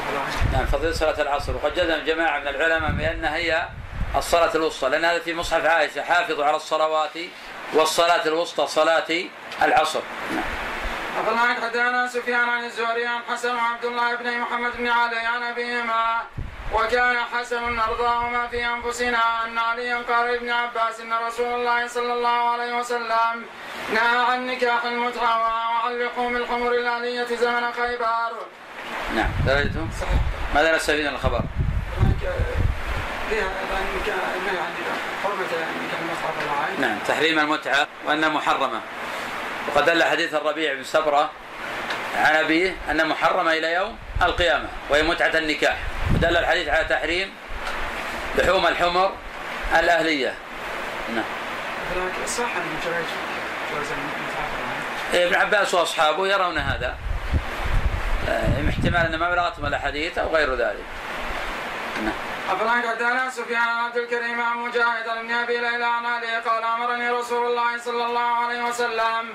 [0.53, 3.69] نعم فضيلة صلاة العصر وقد جزم جماعة من العلماء بأنها هي
[4.17, 7.11] الصلاة الوسطى لأن هذا في مصحف عائشة حافظوا على الصلوات
[7.75, 9.25] والصلاة الوسطى صلاة
[9.63, 10.01] العصر
[10.35, 10.45] نعم.
[11.19, 16.23] أخبرنا حدثنا سفيان عن الزهري عن حسن وعبد الله بن محمد بن علي عن أبيهما
[16.75, 22.51] وكان حسن أرضاهما في أنفسنا أن عليا قال لابن عباس إن رسول الله صلى الله
[22.51, 23.45] عليه وسلم
[23.95, 28.33] نهى عن نكاح المتعة وعن لحوم الحمر الآلية زمن خيبر.
[29.15, 29.89] نعم درجته.
[30.55, 31.43] ماذا نستفيد من الخبر؟
[33.31, 33.47] فيها
[34.37, 34.73] النهي عن
[35.25, 36.68] حرمة نكاح المتعة في العين.
[36.81, 36.99] نعم.
[37.09, 38.81] تحريم المتعة وأنها محرمة.
[39.69, 41.31] وقد دل حديث الربيع بن سبرة
[42.17, 45.77] عن أبيه أن محرمة إلى يوم القيامة وهي متعة النكاح.
[46.15, 47.31] ودل الحديث على تحريم
[48.39, 49.13] لحوم الحمر
[49.79, 50.35] الأهلية.
[51.15, 51.25] نعم.
[52.27, 52.49] صح.
[55.15, 56.97] إيه، ابن عباس وأصحابه يرون هذا.
[58.29, 60.85] آه، احتمال ان ما بلغتهم الأحاديث أو غير ذلك.
[62.05, 62.38] نعم.
[62.49, 67.47] أفلاك حدثنا سفيان عبد الكريم عن مجاهد عن أبي ليلى عن علي؟ قال أمرني رسول
[67.47, 69.35] الله صلى الله عليه وسلم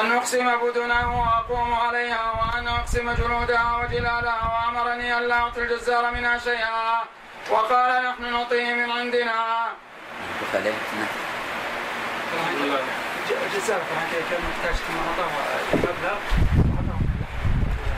[0.00, 6.38] أن أقسم بدنه وأقوم عليها وأن أقسم جلودها وجلالها وأمرني أن لا اعطي الجزار منها
[6.38, 7.02] شيئا.
[7.50, 9.66] وقال نحن نعطيه من عندنا.
[13.46, 13.80] الجزار
[14.30, 14.94] كان محتاج ثم
[15.78, 16.18] مبلغ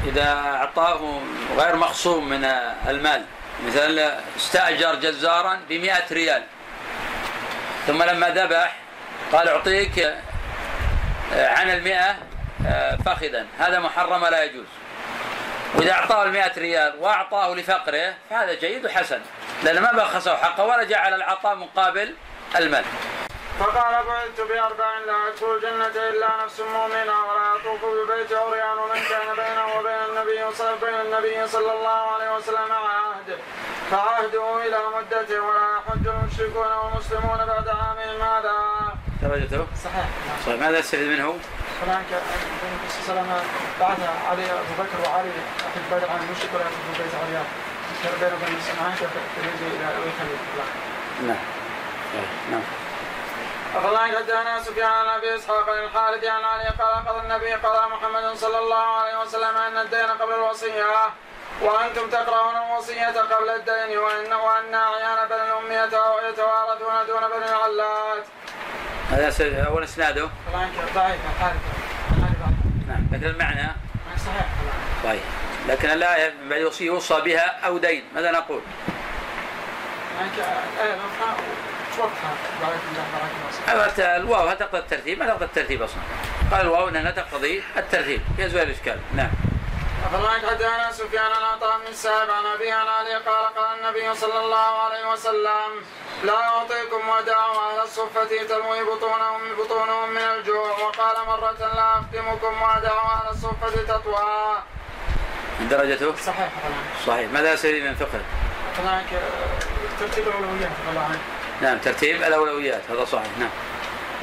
[0.05, 1.21] إذا أعطاه
[1.57, 2.45] غير مخصوم من
[2.89, 3.25] المال.
[3.67, 6.43] مثلا استأجر جزارا ب ريال.
[7.87, 8.77] ثم لما ذبح
[9.33, 9.99] قال أعطيك
[11.35, 12.17] آه، عن المئة
[12.67, 13.47] آه، فخذا.
[13.59, 14.67] هذا محرم لا يجوز.
[15.75, 19.21] وإذا أعطاه المئة ريال وأعطاه لفقره فهذا جيد وحسن
[19.65, 22.15] لأن ما بخسه حقه ولا جعل العطاء مقابل
[22.57, 22.85] المال.
[23.61, 29.29] فقال بعثت بأربع لا يدخل الجنة إلا نفس مؤمنة ولا يطوف ببيت عريان من كان
[29.37, 33.39] بينه وبين النبي صلى بين النبي صلى الله عليه وسلم عهد
[33.91, 38.57] فعهده إلى مدته ولا يحج المشركون والمسلمون بعد عامهم هذا.
[39.23, 40.07] درجته صحيح.
[40.47, 41.39] طيب ماذا استفيد منه؟
[41.87, 42.07] هناك
[42.63, 43.43] النبي صلى الله عليه وسلم
[43.81, 47.47] بعث علي أبو بكر وعلي يحج بدر عن المشرك ولا يطوف ببيت عريان.
[48.03, 48.93] كان بينه وبين المسلمين
[49.77, 50.39] إلى الخليل.
[51.29, 51.45] نعم
[52.51, 52.63] نعم
[53.77, 58.37] أخبرنا حدثنا سفيان عن ابي إسحاق عن الحارث عن علي قال قضى النبي قضى محمد
[58.37, 60.85] صلى الله عليه وسلم أن الدين قبل الوصية.
[61.63, 65.85] وأنتم تقرؤون الوصية قبل الدين وان وان أعيان بني الأمية
[66.29, 68.25] يتوارثون دون بني العلات.
[69.11, 70.31] هذا أول إسناده؟
[70.95, 71.21] ضعيف
[72.89, 73.07] نعم.
[73.13, 73.69] لكن المعنى؟
[74.27, 74.47] صحيح.
[75.05, 75.23] طيب.
[75.69, 75.89] لكن
[76.43, 78.05] من بعد يوصي يوصى بها أو دين.
[78.15, 78.61] ماذا نقول؟
[83.67, 86.01] هذا الواو هل تقتضي الترتيب؟ ما تقتضي الترتيب أصلا.
[86.53, 89.31] قال الواو انها تقتضي الترتيب يزول الاشكال نعم.
[90.05, 94.39] أخبرنا حدثنا سفيان عن عطاء بن السائب عن أبي عن علي قال قال النبي صلى
[94.39, 95.71] الله عليه وسلم
[96.25, 103.11] لا أعطيكم وداعوا أهل الصفة تلوي بطونهم بطونهم من الجوع وقال مرة لا أخدمكم وداعوا
[103.11, 104.63] أهل الصفة تطوى.
[105.61, 106.49] درجته صحيح
[107.07, 108.21] صحيح ماذا سيري من فقه؟
[110.01, 111.40] ترتيب الأولويات الله عنك.
[111.61, 113.51] نعم ترتيب الأولويات هذا صحيح نعم.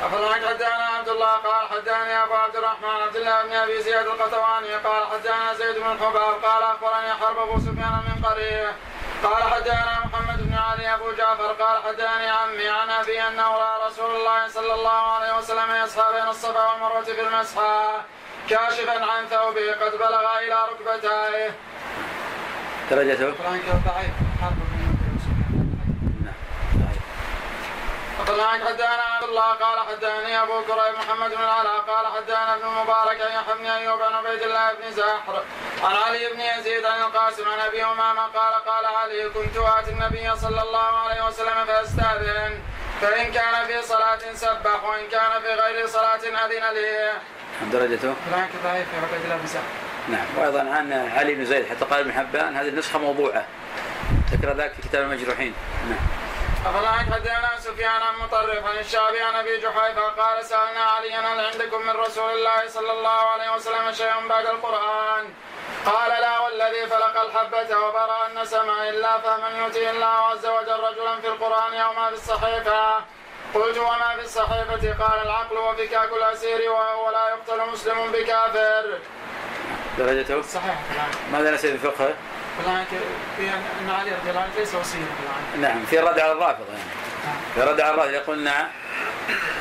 [0.04, 4.74] أخبرنا حدثنا عبد الله قال حدثني أبو عبد الرحمن عبد الله بن أبي زياد القطواني
[4.74, 8.76] قال حدثنا زيد بن الحباب قال أخبرني حرب أبو سفيان من قرية
[9.24, 14.16] قال حدثنا محمد بن علي أبو جعفر قال حدثني عمي عن أبي أنه رأى رسول
[14.16, 18.02] الله صلى الله عليه وسلم يسعى بين الصفا والمروة في المسحى
[18.50, 21.52] كاشفا عن ثوبه قد بلغ إلى ركبتيه.
[22.92, 23.34] درجته
[23.86, 24.58] ضعيف حرب
[26.26, 26.34] نعم
[26.76, 27.04] صحيح.
[28.20, 33.22] أخبرنا حدثنا عبد الله قال حدثني أبو كريب محمد بن العلاء قال حدثنا ابن المبارك
[33.22, 35.44] عن يحيى بن أيوب عن عبيد الله بن زاحر
[35.84, 40.36] عن علي بن يزيد عن القاسم عن أبي أمامة قال قال علي كنت آتي النبي
[40.36, 42.60] صلى الله عليه وسلم فأستأذن
[43.02, 47.12] فإن كان في صلاة سبح وإن كان في غير صلاة أذن لي.
[47.72, 49.62] درجته؟ هناك ضعيف في عقيدة الأبزاع
[50.10, 50.26] نعم.
[50.38, 53.46] وأيضا عن علي بن زيد حتى قال ابن حبان هذه النسخة موضوعة.
[54.32, 55.54] ذكر ذلك في كتاب المجروحين.
[55.90, 56.27] نعم.
[56.66, 61.82] أفضلك حدثنا سفيان عن مطرف عن الشعبي عن أبي جحيفة؟ قال سألنا عليا هل عندكم
[61.82, 65.26] من رسول الله صلى الله عليه وسلم شيء بعد القرآن؟
[65.86, 71.28] قال لا والذي فلق الحبة وبرأ النسمة إلا فهما يؤتي الله عز وجل رجلا في
[71.28, 72.96] القرآن يوم في الصحيفة.
[73.54, 79.00] قلت وما في الصحيفة؟ قال العقل وفكاك الأسير وهو لا يقتل مسلم بكافر.
[79.98, 80.76] درجته؟ صحيح
[81.32, 81.92] ماذا نسي في
[82.64, 82.86] فقهه؟
[83.38, 83.50] في
[83.82, 85.06] أن علي رضي الله عنه ليس وصيا
[85.62, 86.90] نعم في رد على الرافضة يعني.
[87.56, 88.68] في رد على الرافضة يقول نعم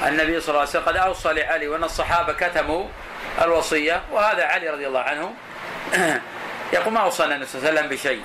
[0.07, 2.87] النبي صلى الله عليه وسلم قد أوصى لعلي وأن الصحابة كتموا
[3.43, 5.35] الوصية وهذا علي رضي الله عنه.
[6.73, 8.23] يقول ما أوصانا النبي صلى الله عليه وسلم بشيء.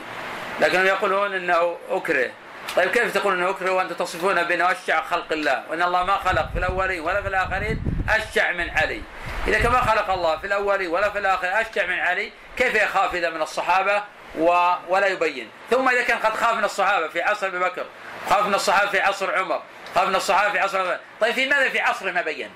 [0.59, 2.29] لكنهم يقولون أنه أكره.
[2.75, 6.49] طيب كيف تقول إنه أكره وأنتم تصفون بأنه أشجع خلق الله؟ وإن الله ما خلق
[6.53, 9.01] في الأولين ولا في الآخرين أشجع من علي.
[9.47, 13.29] إذا كما خلق الله في الأولين ولا في الآخرين أشجع من علي كيف يخاف إذا
[13.29, 14.03] من الصحابة؟
[14.39, 14.73] و...
[14.87, 15.51] ولا يبين.
[15.69, 17.85] ثم إذا كان قد خاف من الصحابة في عصر أبي بكر
[18.29, 19.61] خاف من الصحابة في عصر عمر
[19.95, 20.97] خاف من الصحابة في عصر عمر.
[21.21, 22.49] طيب في ماذا في عصره ما بين؟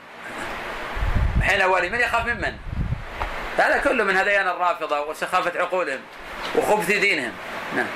[1.42, 2.58] حين أولي من يخاف ممن
[3.58, 6.02] هذا كله من هذيان الرافضة وسخافة عقولهم
[6.56, 7.34] وخبث دينهم.
[7.76, 7.88] نعم.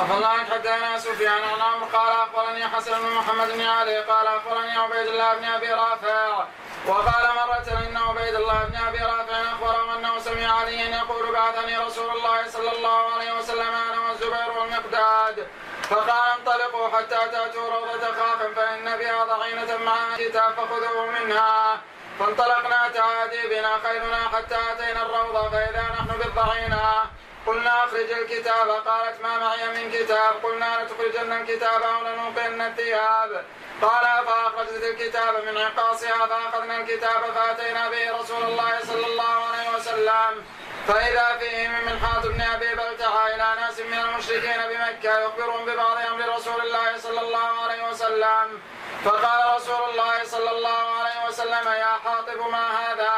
[0.00, 4.26] عفى الله عنك حدثنا سفيان عن عمرو قال أخبرني حسن بن محمد بن علي قال
[4.26, 6.44] أخبرني عبيد الله بن أبي رافع.
[6.88, 12.10] وقال مرة إن عبيد الله بن أبي رافع أخبره أنه سمع عليا يقول بعثني رسول
[12.16, 15.46] الله صلى الله عليه وسلم أنا والزبير والمقداد.
[15.82, 21.80] فقال انطلقوا حتى تأتوا روضة خاف فإن بها ضعينة معها كتاب فخذوه منها.
[22.18, 27.02] فانطلقنا تعادي بنا خيلنا حتى أتينا الروضة فإذا نحن بالضعينة.
[27.46, 28.70] قلنا أخرج الكتاب.
[28.70, 30.32] قالت ما معي من كتاب.
[30.42, 33.44] قلنا لتخرجن الكتاب أو لنوقين الثياب.
[33.82, 40.44] قال فاخرجت الكتاب من عقاصها فاخذنا الكتاب فأتينا به رسول الله صلى الله عليه وسلم.
[40.88, 46.36] فإذا فيه من منحات بن أبي بلتعة إلى ناس من المشركين بمكة يخبرهم ببعض أمر
[46.36, 48.62] رسول الله صلى الله عليه وسلم.
[49.04, 53.14] فقال رسول الله صلى الله عليه وسلم يا حاطب ما هذا؟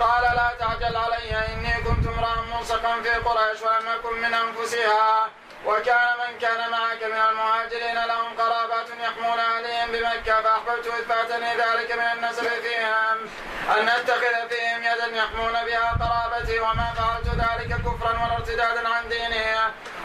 [0.00, 5.28] قال لا تعجل علي إني كنت امرأ ملصقا في قريش ولم أكن من أنفسها.
[5.66, 11.92] وكان من كان معك من المهاجرين لهم قرابات يحمون أهلهم بمكة فأحببت إذ فاتني ذلك
[11.92, 13.18] من النسب فيهم
[13.76, 19.56] أن نتخذ فيهم يدا يحمون بها قرابتي وما فعلت ذلك كفرا ولا ارتدادا عن ديني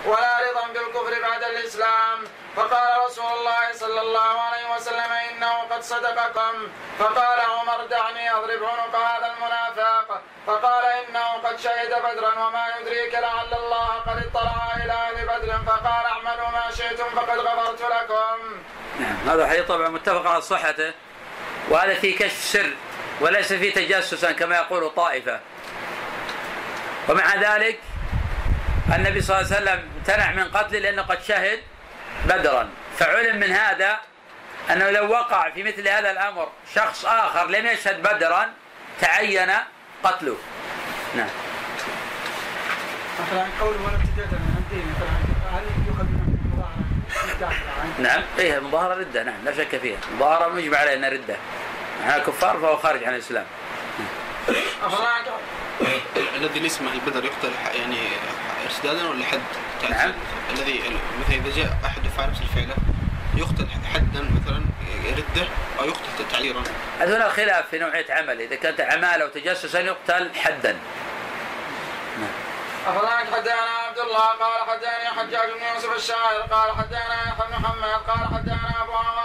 [0.05, 2.23] ولا رضا بالكفر بعد الإسلام.
[2.55, 6.67] فقال رسول الله صلى الله عليه وسلم إنه قد صدقكم.
[6.99, 10.21] فقال عمر دعني أضرب عنق هذا المنافق.
[10.47, 15.59] فقال إنه قد شهد بدرا وما يدريك لعل الله قد اطلع إلى أهل بدر.
[15.67, 18.37] فقال اعملوا ما شئتم فقد غفرت لكم.
[18.99, 20.93] نعم هذا الحديث طبعا متفق على صحته.
[21.69, 22.73] وهذا في كشف سر
[23.21, 25.39] وليس في تجسسا كما يقول طائفة.
[27.09, 27.79] ومع ذلك
[28.95, 31.59] النبي صلى الله عليه وسلم امتنع من قتله لأنه قد شهد.
[32.25, 32.69] بدرا.
[32.99, 33.99] فعلم من هذا
[34.71, 38.49] أنه لو وقع في مثل هذا الأمر شخص آخر لم يشهد بدرا
[39.01, 39.51] تعين
[40.03, 40.37] قتله.
[41.15, 41.29] نعم.
[43.19, 44.39] مثلا قول ولا ابتداء
[45.53, 46.05] هل يؤخذ
[47.99, 48.23] نعم.
[48.39, 49.97] إيه المظاهرة ردة نعم لا شك فيها.
[50.11, 51.35] المظاهرة مجمع عليها إنها ردة.
[52.01, 53.45] إحنا كفار فهو خارج عن الإسلام.
[56.35, 57.97] الذي ليس مع البدر يقتل يعني
[58.75, 59.41] ارتدادا ولا حد
[59.89, 60.13] نعم.
[60.49, 60.81] الذي
[61.19, 62.75] مثلا إذا جاء أحد يفعل نفس الفعله
[63.35, 64.61] يقتل حدا مثلا
[65.17, 65.47] رده
[65.79, 66.63] أو يقتل تعييرا.
[66.99, 68.41] هنا خلاف في نوعية عمل.
[68.41, 70.77] إذا كانت عمالة وتجسسا يقتل حدا.
[72.87, 76.41] أخبرنا حدثنا عبد الله؟ قال حدثني حجاج بن يوسف الشاعر.
[76.51, 79.20] قال حدثنا يحيى بن محمد؟ قال حدثنا أبو عوان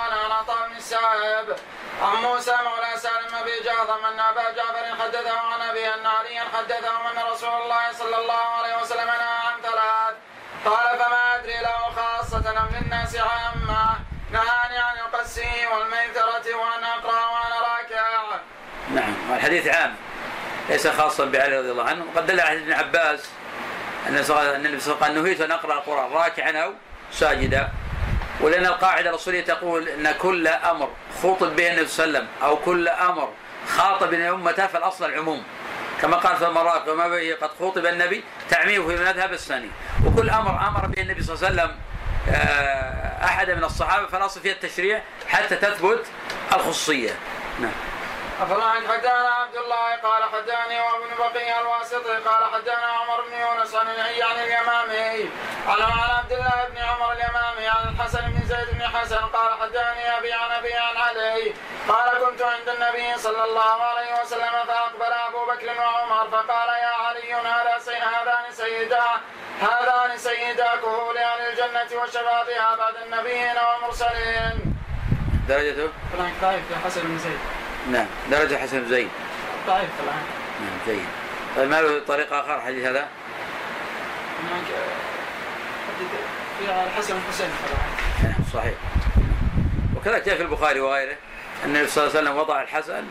[1.14, 1.56] السائب
[2.02, 7.10] عن موسى مولى سالم بن جعفر أن أبا جعفر حدثه عن أبي أن عليا حدثه
[7.10, 10.14] أن رسول الله صلى الله عليه وسلم نهى عن ثلاث.
[10.64, 13.98] قال فما أدري له خاصة أم للناس عامة.
[14.32, 18.38] نهاني عن القسي والميثرة وأن أقرأ وأنا راكع.
[18.90, 19.96] نعم الحديث عام.
[20.68, 22.04] ليس خاصا بعلي رضي الله عنه.
[22.14, 23.30] وقد دل على ابن عباس
[24.06, 26.72] أن النبي صلى الله عليه وسلم نهيت أن أقرأ القرآن راكعا أو
[27.12, 27.68] ساجدا.
[28.40, 30.88] ولأن القاعدة الأصولية تقول أن كل أمر
[31.22, 33.28] خوطب به النبي صلى الله عليه وسلم أو كل أمر
[33.76, 35.42] خاطب أمته فالأصل العموم.
[36.02, 39.70] كما قال في المراقب وما به قد خوطب النبي تعميمه في المذهب الثاني.
[40.06, 41.76] وكل أمر أمر به النبي صلى الله عليه وسلم
[42.28, 46.06] آه، أحد من الصحابة فالأصل فيها التشريع حتى تثبت
[46.52, 47.10] الخصوصية.
[47.60, 47.72] نعم.
[48.40, 52.16] عنك حدانا عبد الله؟ قال حداني وابن بقي الواسطي.
[52.16, 55.30] قال حدانا عمر بن يونس عن عن اليمامي.
[55.68, 59.16] عن عبد الله بن عمر اليمامي عن الحسن بن زيد بن حسن.
[59.16, 61.54] قال حدثني أبي عن أبي عن علي.
[61.88, 67.34] قال كنت عند النبي صلى الله عليه وسلم فأقبل أبو بكر وعمر فقال يا علي
[67.34, 69.06] هذا سي هذان سيدا
[69.60, 74.76] هذان سيدا كهول أهل الجنة وشبابها بعد النبيين والمرسلين.
[75.48, 77.40] درجته؟ فلان ضعيف حسن بن زيد.
[77.92, 78.06] نعم.
[78.30, 79.08] درجة حسن بن زيد
[79.66, 80.22] ضعيف فلان
[80.60, 81.06] نعم زيد
[81.56, 83.08] طيب ما له طريق آخر حديث هذا؟
[84.42, 84.64] هناك
[86.58, 88.74] في الحسن الحسين فلان نعم صحيح.
[89.96, 91.16] وكذلك جاء في البخاري وغيره
[91.64, 93.04] أن النبي صلى الله عليه وسلم وضع الحسن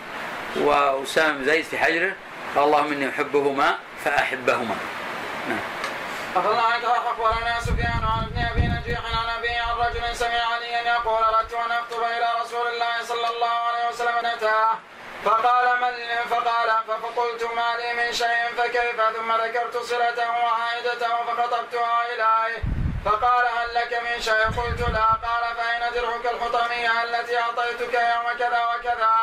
[0.56, 2.14] وأسامة بن زيد في حجره
[2.56, 4.76] قال اللهم إني أحبهما فأحبهما.
[5.50, 5.60] نعم.
[6.36, 11.24] أخبرنا عنك أخبرنا سفيان عن ابن أبي نجيح عن أبي عن رجل سمع عليا يقول
[11.24, 14.80] أردت أن أخطب إلى رسول الله صلى الله عليه وسلم نتاه.
[15.26, 22.64] فقال من فقال فقلت ما لي من شيء فكيف؟ ثم ذكرت صلته وعائدته فخطبتها إليه.
[23.06, 25.06] فقال هل لك من شيء؟ قلت لا.
[25.06, 29.16] قال فأين درعك الحطمية التي أعطيتك يوم كذا وكذا.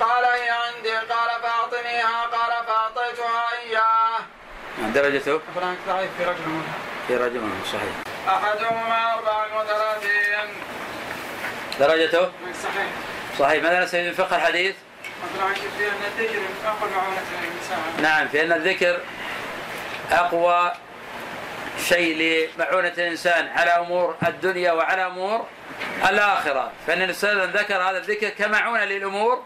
[0.00, 0.96] قال هي عندي.
[0.96, 2.22] قال فأعطنيها.
[2.22, 3.75] قال فأعطيتها إياه نعم
[4.78, 5.40] درجته؟
[5.88, 6.60] ضعيف في رجل
[7.08, 7.92] في رجل منهم صحيح.
[8.28, 10.48] أحدهما أربع وثلاثين.
[11.80, 12.30] درجته؟
[12.62, 12.88] صحيح.
[13.38, 13.62] صحيح.
[13.62, 14.74] ماذا نستفيد من فقه الحديث؟
[15.78, 16.40] في أن الذكر
[18.02, 19.00] نعم في أن الذكر
[20.12, 20.72] أقوى
[21.88, 22.16] شيء
[22.58, 25.46] لمعونة الإنسان على أمور الدنيا وعلى أمور
[26.08, 26.72] الآخرة.
[26.86, 29.42] فإن الإنسان ذكر هذا الذكر كمعونة للأمور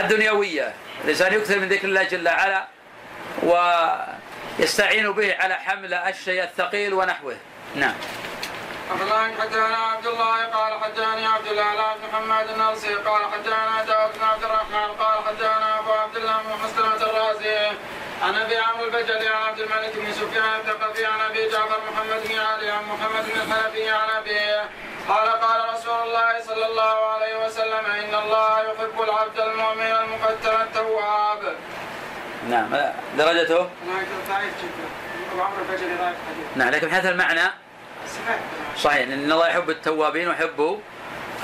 [0.00, 0.74] الدنيوية.
[1.04, 2.28] الإنسان يكثر من ذكر الله جل
[3.42, 4.13] وعلا
[4.58, 7.36] ويستعين به على حمل الشيء الثقيل ونحوه.
[7.74, 7.94] نعم.
[8.90, 14.24] أخبرنا حدثنا عبد الله قال حدثني عبد الله بن محمد النرسي قال حدثنا داود بن
[14.24, 17.70] عبد الرحمن قال حدثنا أبو عبد الله بن مسلمة الرازي
[18.22, 22.38] عن أبي عمرو البجلي عن عبد الملك بن سفيان الثقفي عن أبي جعفر محمد بن
[22.38, 24.68] علي عن محمد بن الحنفي عن أبيه.
[25.08, 31.56] قال قال رسول الله صلى الله عليه وسلم إن الله يحب العبد المؤمن المفتن التواب.
[32.50, 32.92] نعم.
[33.18, 36.16] درجته؟ هناك ضعيف جدا ضعيف.
[36.56, 37.50] نعم لكن حيث المعنى
[38.78, 40.80] صحيح ان الله يحب التوابين ويحب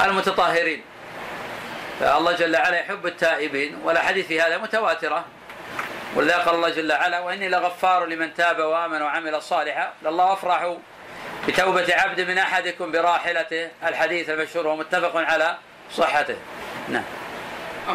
[0.05, 0.83] المتطهرين.
[2.01, 5.25] فالله جل وعلا يحب التائبين والأحاديث في هذا متواترة.
[6.15, 9.93] ولذا قال الله جل وعلا وإني لغفار لمن تاب وآمن وعمل صالحا.
[10.03, 10.77] لله أفرح
[11.49, 13.69] بتوبة عبد من أحدكم براحلته.
[13.85, 15.57] الحديث المشهور ومتفق على
[15.93, 16.37] صحته.
[16.89, 17.05] نعم.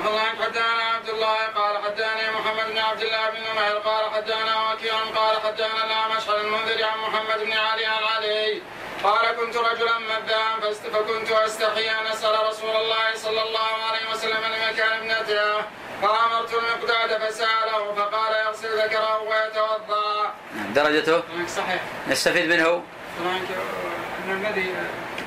[0.03, 4.93] الله حدثنا عبد الله قال حدثني محمد بن عبد الله بن نمير قال حدثنا وكيع
[5.15, 8.61] قال حدثنا الاعمش عن المنذر عن محمد بن علي عن علي.
[9.03, 9.95] قال كنت رجلا
[10.61, 15.61] فاست- فكنت استحي أن أسأل رسول الله صلى الله عليه وسلم لمكان ابنته.
[16.01, 20.33] فأمرت المقداد فسأله فقال يغسل ذكره ويتوضأ.
[20.55, 21.81] نعم درجته؟ صحيح.
[22.07, 22.83] نستفيد منه؟
[24.25, 24.75] أن الذي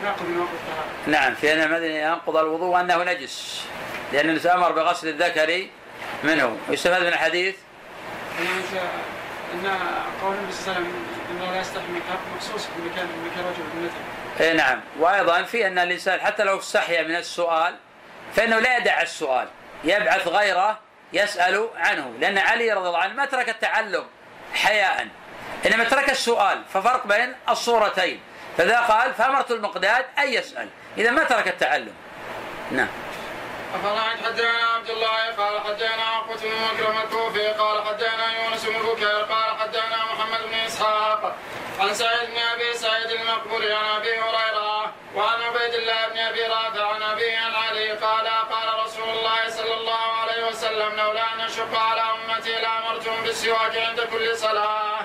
[0.05, 1.07] يأخذ من وقت.
[1.07, 3.65] نعم في أن المدني ينقض الوضوء وأنه نجس.
[4.13, 5.67] النبي أمر بغسل الذكر
[6.25, 6.57] منه.
[6.69, 7.57] ويستفاد من الحديث؟
[9.55, 9.67] إن
[10.23, 11.83] قول النبي صلى الله عليه وسلم إنه لا يستحي
[12.37, 13.95] مخصوص بمكان مكان رجل ابنته.
[14.41, 14.81] اي نعم.
[14.99, 17.75] وأيضا في أن الإنسان حتى لو استحيا من السؤال
[18.35, 19.49] فإنه لا يدع السؤال.
[19.85, 20.79] يبعث غيره
[21.13, 22.13] يسأل عنه.
[22.21, 24.05] لأن علي رضي الله عنه ما ترك التعلم
[24.55, 25.09] حياء.
[25.67, 26.63] إنما ترك السؤال.
[26.75, 28.21] ففرق بين الصورتين.
[28.59, 30.69] فذا قال فأمرت المقداد أن يسأل.
[30.99, 31.95] إذا ما ترك التعلم.
[32.73, 32.89] نعم.
[33.75, 39.23] أخبرنا حدثنا عبد الله قال حدثنا عقبة بن مكرم الكوفي قال حدثنا يونس بن بكير
[39.23, 41.37] قال حدثنا محمد بن إسحاق
[41.81, 46.95] عن سعيد بن أبي سعيد المقبول عن أبي هريرة وعن عبيد الله بن أبي رافع
[46.95, 51.79] عن أبي عن علي قال قال رسول الله صلى الله عليه وسلم لولا أن أشق
[51.79, 55.01] على أمتي لأمرتهم بالسواك عند كل صلاة.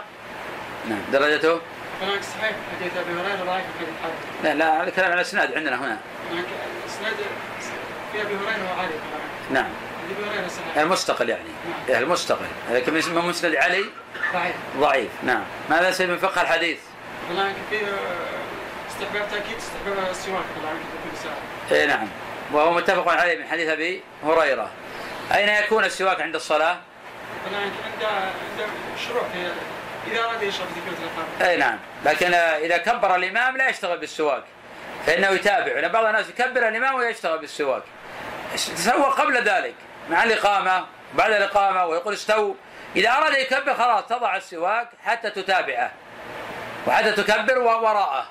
[0.89, 1.61] نعم درجته
[2.01, 3.65] هناك صحيح حديث أبي هريرة ضعيف
[4.03, 4.43] حديث.
[4.43, 5.97] لا لا هذا كلام على الإسناد عندنا هنا
[6.31, 6.45] هناك
[6.87, 7.13] إسناد
[8.13, 8.93] في أبي هريرة وعلي.
[9.51, 9.69] نعم.
[10.77, 11.49] المستقل يعني.
[11.89, 13.85] المستقل لكن اسمه؟ مسند علي؟
[14.33, 14.55] ضعيف.
[14.77, 15.09] ضعيف.
[15.23, 15.43] نعم.
[15.69, 16.77] ماذا سيد من فقه الحديث؟
[17.29, 17.79] هناك في
[18.89, 20.43] استحباب تأكيد استحباب السواك.
[21.71, 22.07] اي نعم.
[22.51, 24.69] وهو متفق عليه من حديث أبي هريرة.
[25.33, 26.77] أين يكون السواك عند الصلاة؟
[27.45, 28.69] عند عند
[29.07, 29.51] شروع في
[30.11, 31.49] إذا أراد يشرب ذكر.
[31.49, 31.77] اي نعم.
[32.05, 34.43] لكن إذا كبر الإمام لا يشتغل بالسواك.
[35.05, 35.71] فإنه يتابع.
[35.71, 37.83] لأن بعض الناس يكبر الامام ويشتغل بالسواك
[38.53, 39.75] تسوى قبل ذلك
[40.09, 42.53] مع الإقامة بعد الإقامة ويقول استووا.
[42.95, 45.91] إذا أراد يكبر خلاص تضع السواك حتى تتابعه
[46.87, 48.27] وحتى تكبر وراءه.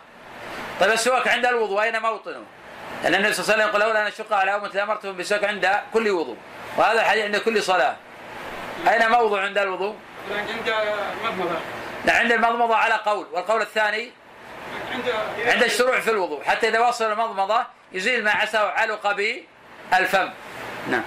[0.81, 2.45] طيب السواك عند الوضوء أين موطنه؟
[3.03, 5.71] لأن النبي صلى الله عليه وسلم يقول لولا أن أشق على امتي لامرتهم بالسواك عند
[5.93, 6.37] كل وضوء.
[6.77, 7.97] وهذا الحديث عند كل صلاة.
[8.89, 9.97] أين موضع عند الوضوء؟
[10.31, 10.75] عند
[12.05, 13.27] لا عند المضمضة على قول.
[13.33, 14.13] والقول الثاني
[15.47, 16.43] عند الشروع في الوضوء.
[16.45, 20.31] حتى إذا وصل المضمضة يزيل ما عسى وعلق بالفم
[20.89, 21.03] نعم.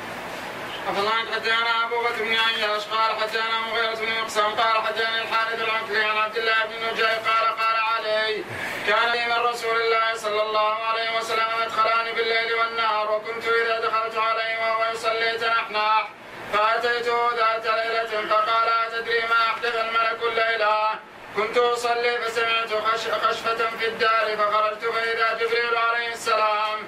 [0.87, 6.03] أفضل حدثنا أبو بكر بن عياش قال حدثنا مغيرة بن مقسم قال حدثني الحارث العقلي
[6.03, 8.43] عن عبد الله بن نجاي قال قال علي
[8.87, 14.17] كان لي من رسول الله صلى الله عليه وسلم مدخلان بالليل والنهار وكنت إذا دخلت
[14.17, 16.07] عليه وهو يصلي تنحنح
[16.53, 20.89] فأتيته ذات ليلة فقال أتدري ما أحدث الملك الليلة
[21.35, 26.79] كنت أصلي فسمعت خش خشفة في الدار فخرجت فإذا جبريل عليه السلام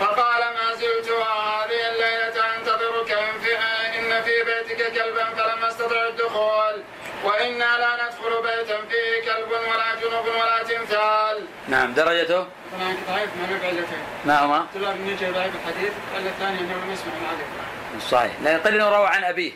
[0.00, 3.56] فقال ما زلت هذه الليلة أنتظرك إن في,
[3.98, 6.82] إن في بيتك كلبا فلم أستطع الدخول
[7.24, 11.46] وإنا لا ندخل بيتا فيه كلب ولا جنوب ولا تمثال.
[11.68, 14.04] نعم درجته طبعا ضعيف ما نبع علتين.
[14.24, 18.00] ما هما بن نجي ضعيف الحديث، العلة الثانية أنه لم يسمع من علي.
[18.10, 19.52] صحيح لا يقل إنه روى عن أبيه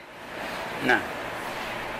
[0.84, 1.00] نعم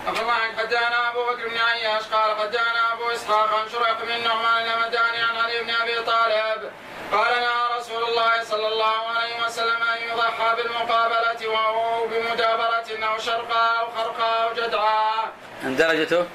[0.07, 4.63] أخبرنا عن حدانا أبو بكر بن عياش قال حدانا أبو إسحاق عن شريح بن نعمان
[4.63, 6.71] الهمداني عن علي بن أبي طالب
[7.11, 13.79] قال نهى رسول الله صلى الله عليه وسلم أن يضحى بالمقابلة وهو بمدابرة أو شرقاء
[13.79, 15.31] أو خرقاء أو جدعاء.
[15.63, 16.25] درجته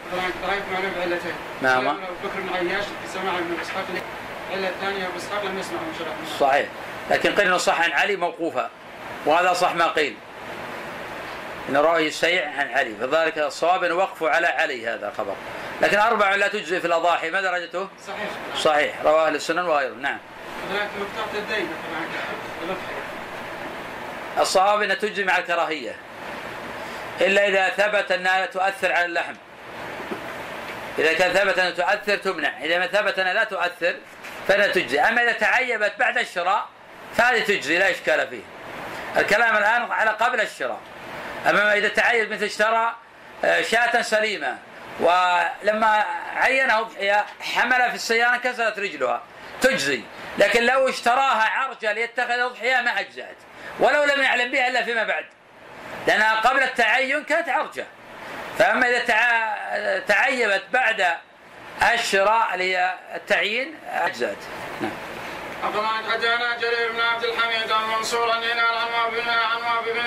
[0.47, 1.35] ضعيف مع نبع علتين.
[1.63, 1.89] نعم.
[1.89, 3.85] أبو بكر بن عياش في سماع ابن إسحاق
[4.51, 6.39] العلة الثانية أبو إسحاق لم يسمع من نعمان.
[6.41, 6.69] صحيح
[7.11, 8.71] لكن قيل إنه صح عن علي موقوفا
[9.27, 10.17] وهذا صح ما قيل
[11.69, 15.35] انه رواه السيع عن علي فذلك الصواب انه وقفه على علي هذا خبر
[15.83, 18.29] لكن أربع لا تجزي في الأضاحي ما درجته؟ صحيح.
[18.57, 19.03] صحيح.
[19.05, 20.03] رواه أهل السنن وغيرهم.
[20.03, 20.19] نعم.
[24.39, 25.97] الصواب انها تجزي مع الكراهية.
[27.21, 29.35] إلا إذا ثبت أنها تؤثر على اللحم.
[30.99, 32.65] إذا كان ثبت أنها تؤثر تمنع.
[32.65, 33.95] إذا ما ثبت أنها لا تؤثر
[34.49, 36.67] فلا تجزي أما إذا تعيبت بعد الشراء
[37.17, 38.43] فهذه تجزي لا إشكال فيه.
[39.17, 40.81] الكلام الآن على قبل الشراء.
[41.47, 42.95] اما إذا تعيب مثل اشترى
[43.45, 44.59] آه، شاة سليمة.
[45.01, 46.05] ولما
[46.37, 49.23] عينها اضحيه حملها في السيارة انكسرت رجلها.
[49.61, 50.01] تجزي.
[50.39, 53.37] لكن لو اشتراها عرجة ليتخذ اضحيه ما أجزأت.
[53.81, 55.25] ولو لم يعلم بها إلا فيما بعد.
[56.07, 57.87] لانها قبل التعين كانت عرجة.
[58.59, 61.07] فأما إذا تع- تعيبت بعد
[61.95, 64.37] الشراء اللي هي التعيين أجزأت.
[64.81, 64.91] نعم.
[65.65, 68.41] أخبرنا حدثنا جرير بن عبد الحميد عن منصور عن
[69.11, 69.21] بن
[69.91, 70.01] بن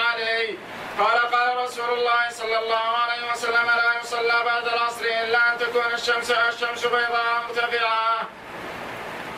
[0.00, 0.58] علي
[0.98, 5.94] قال قال رسول الله صلى الله عليه وسلم لا يصلى بعد العصر إلا أن تكون
[5.94, 8.28] الشمس الشمس بيضاء مرتفعة.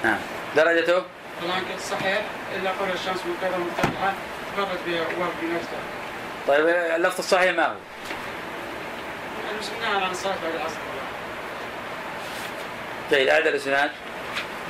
[0.05, 0.19] نعم
[0.57, 1.05] درجته
[1.43, 2.23] طبعا صحيح
[2.57, 4.15] إلا قول الشمس بيضاء مرتفعة
[4.57, 5.83] تفرد بها وهب بن أجدعي.
[6.49, 7.75] طيب اللفظ الصحيح ما هو؟
[9.61, 10.77] سمعناها عن الصلاة بعد العصر.
[13.11, 14.08] جيد أعد الإسناد طبعا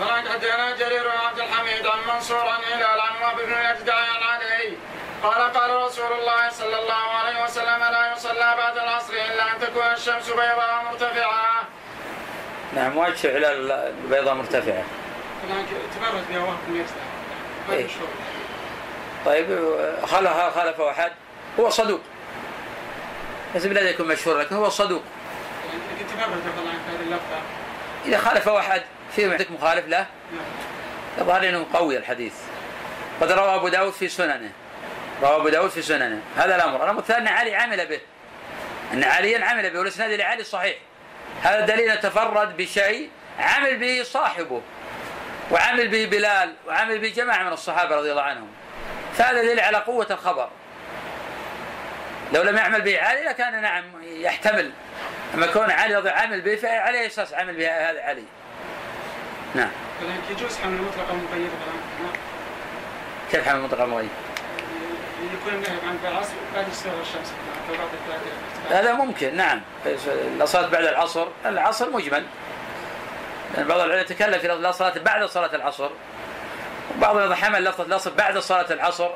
[0.07, 4.77] حدثنا جرير بن عبد الحميد عن منصور عن هلال عن وهب بن أجدعي عن علي
[5.23, 9.83] قال قال رسول الله صلى الله عليه وسلم لا يصلى بعد العصر إلا أن تكون
[9.83, 11.63] الشمس بيضاء مرتفعة.
[12.75, 14.85] نعم واجه على البيضاء مرتفعة
[15.97, 16.85] تبرد بها وهب بن.
[17.71, 17.87] إيه.
[19.27, 19.77] طيب
[20.07, 21.13] خلف خلف أحد
[21.61, 22.01] هو صدوق
[23.55, 25.03] ليس بلا يكون مشهور لكن هو صدوق
[25.99, 27.41] تبرد طبعا في هذه اللفظة.
[28.07, 28.83] إذا خالف أحد
[29.17, 30.07] في عندك مخالف له.
[31.19, 32.35] يظهر إنه قوي الحديث.
[33.21, 34.53] قد روى أبو داود في سننه.
[35.23, 36.21] روى أبو داود في سننه.
[36.37, 36.85] هذا الأمر.
[36.85, 38.01] الامر الثاني أن علي عمل به.
[38.93, 39.79] أن عليا عمل به.
[39.79, 40.77] والإسناد لعلي صحيح.
[41.43, 44.63] هذا دليل تفرد بشيء عمل به صاحبه.
[45.51, 46.55] وعمل به بلال.
[46.67, 48.49] وعمل به جماعة من الصحابة رضي الله عنهم.
[49.15, 50.49] فهذا دليل على قوة الخبر.
[52.33, 54.71] لو لم يعمل به علي لكان نعم يحتمل.
[55.35, 58.25] أما كون علي رضي عمل به فعلى أي أساس عمل به هذا علي.
[59.55, 59.71] نعم.
[60.31, 62.13] يجوز حمل مطلقه مقيده طبعا.
[63.33, 64.09] كيف حمل منطقه مغيب
[65.41, 67.33] يكون النهي عن العصر بعد الشمس
[67.69, 69.61] الثلاثه هذا ممكن نعم.
[70.41, 72.25] الصلاة بعد العصر العصر مجمل.
[73.57, 75.91] لأن بعض العلماء يتكلم في لا صلاة بعد صلاة العصر.
[76.97, 79.11] وبعضهم إذا حمل لفظة العصر بعد صلاة العصر.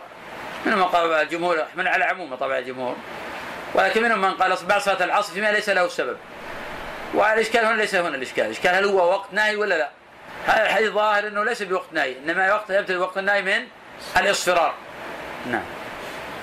[0.67, 2.97] منهم من قال الجمهور من على عموم طبعا الجمهور.
[3.75, 6.17] ولكن منهم من قال بعد صلاة العصر فيما ليس له سبب.
[7.15, 8.45] والإشكال هنا ليس هنا الإشكال.
[8.45, 9.91] الإشكال هل هو وقت نهي ولا لا؟
[10.47, 13.67] هذا الحديث ظاهر أنه ليس بوقت نهي إنما وقت يبتدي وقت النهي من
[14.17, 14.75] الاصفرار
[15.47, 15.65] نعم.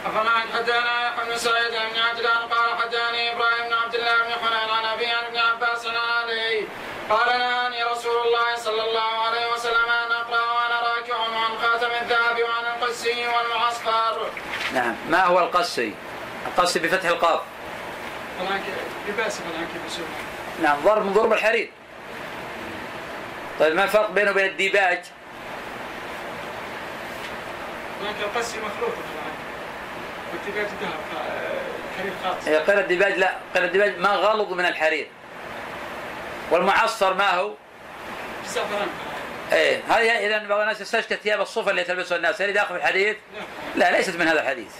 [0.06, 4.70] أفمن حدثنا يحيى بن سعيد بن عجلان قال حدثني إبراهيم بن عبد الله بن حنين
[4.70, 6.68] عن أبي عن ابن عباس عن علي
[7.10, 12.40] قال نهاني رسول الله صلى الله عليه وسلم أن أقرأ وأنا راكع عن خاتم الذهب
[12.44, 14.30] وعن القسي والمعصفر.
[14.74, 14.96] نعم.
[15.10, 15.94] ما هو القسي
[16.48, 17.42] القسي بفتح القاف.
[20.62, 21.72] نعم ضرب من ضروب الحرير.
[23.60, 25.00] طيب ما الفرق بينه وبين الديباج
[28.02, 29.32] طبعا القسي مخلوط طبعا
[30.34, 30.94] والديباج ذهب
[32.00, 32.48] حرير خالص.
[32.48, 35.08] هي قيل الديباج لا قيل الديباج ما غلظ من الحرير
[36.52, 37.54] والمعصفر ما هو
[38.48, 38.88] زعفران
[39.52, 43.18] إيه هذه اذا بعض الناس يستشكى ثياب الصوف اللي تلبسها الناس هل داخل في الحديث؟
[43.76, 44.72] لا ليست من هذا الحديث.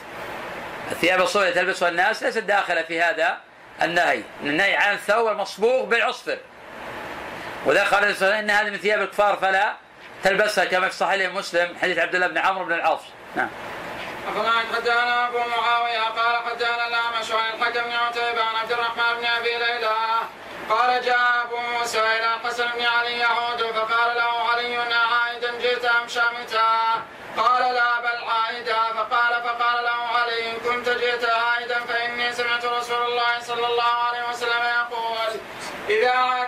[0.92, 3.38] الثياب الصوف اللي تلبسها الناس ليست داخلة في هذا
[3.82, 6.38] النهي، النهي عن الثوب المصبوغ بالعصفر.
[7.66, 9.74] وذا قال إن هذه من ثياب الكفار فلا
[10.24, 13.02] تلبسها كما في صحيح مسلم حديث عبد الله بن عمرو بن العاص.
[13.36, 13.50] نعم.
[14.28, 19.26] أخبرنا حدثنا أبو معاوية قال حدثنا الأعمش عن الحكم بن عتيبة عن عبد الرحمن بن
[19.26, 19.96] أبي ليلى
[20.70, 26.08] قال جاء أبو موسى إلى الحسن بن علي يعود فقال له علي عائدا جئت أم
[26.08, 27.04] شامتا
[27.38, 33.06] قال لا بل عائدا فقال فقال له علي إن كنت جئت عائدا فإني سمعت رسول
[33.06, 35.40] الله صلى الله عليه وسلم يقول
[35.90, 36.39] إذا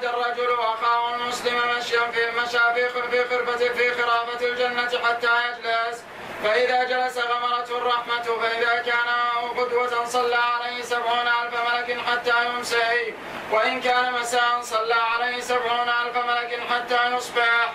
[3.22, 6.04] في في خرفة في خرافة الجنة حتى يجلس
[6.44, 9.10] فإذا جلس غمرته الرحمة فإذا كان
[9.58, 13.14] قدوة صلى عليه سبعون ألف ملك حتى يمسي
[13.52, 17.74] وإن كان مساء صلى عليه سبعون ألف ملك حتى يصبح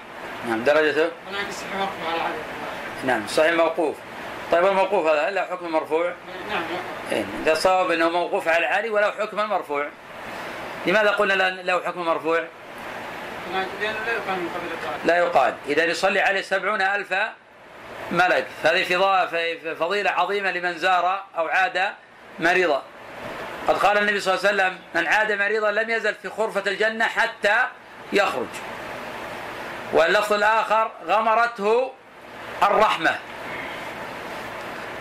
[0.49, 1.11] نعم درجته؟
[3.05, 3.97] نعم صحيح موقوف.
[4.53, 6.15] طيب الموقوف هذا هل له حكم مرفوع؟
[6.51, 6.63] نعم
[7.13, 9.89] إيه، إذا صواب إنه موقوف على العالي ولو حكم مرفوع.
[10.87, 12.45] لماذا قلنا له حكم مرفوع؟
[15.05, 17.15] لا يقال إذا يصلي عليه سبعون ألف
[18.13, 18.47] ملك.
[18.65, 18.85] هذه
[19.81, 21.93] فضيلة عظيمة لمن زار أو عاد
[22.39, 22.83] مريضا.
[23.69, 27.05] قد قال النبي صلى الله عليه وسلم من عاد مريضا لم يزل في خرفة الجنة
[27.05, 27.57] حتى
[28.13, 28.47] يخرج.
[29.93, 31.93] واللفظ الآخر غمرته
[32.63, 33.19] الرحمة.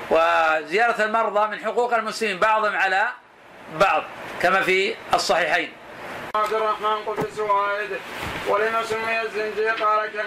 [0.09, 3.07] وزيارة المرضى من حقوق المسلمين بعضهم على
[3.79, 4.03] بعض
[4.41, 5.71] كما في الصحيحين.
[6.35, 7.99] عبد الرحمن قلت سواد
[8.47, 10.25] ولما سمي الزنجي قال كان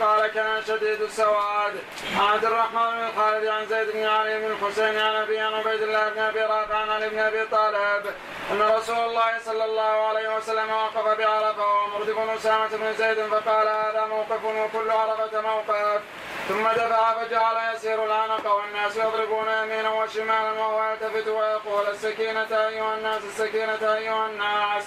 [0.00, 1.74] قال كان شديد السواد.
[2.16, 5.82] عن عبد الرحمن بن الحارث عن زيد بن علي بن الحسين عن ابي عن عبيد
[5.82, 8.06] الله بن أبي رافع عن علي بن أبي طالب
[8.50, 14.06] أن رسول الله صلى الله عليه وسلم وقف بعرفة ومردف أسامة بن زيد فقال هذا
[14.06, 16.00] موقف وكل عرفة موقف.
[16.48, 23.22] ثم دفع فجعل يسير العنق والناس يضربون يمينا وشمالا وهو يلتفت ويقول السكينة أيها الناس
[23.24, 24.84] السكينة أيها الناس.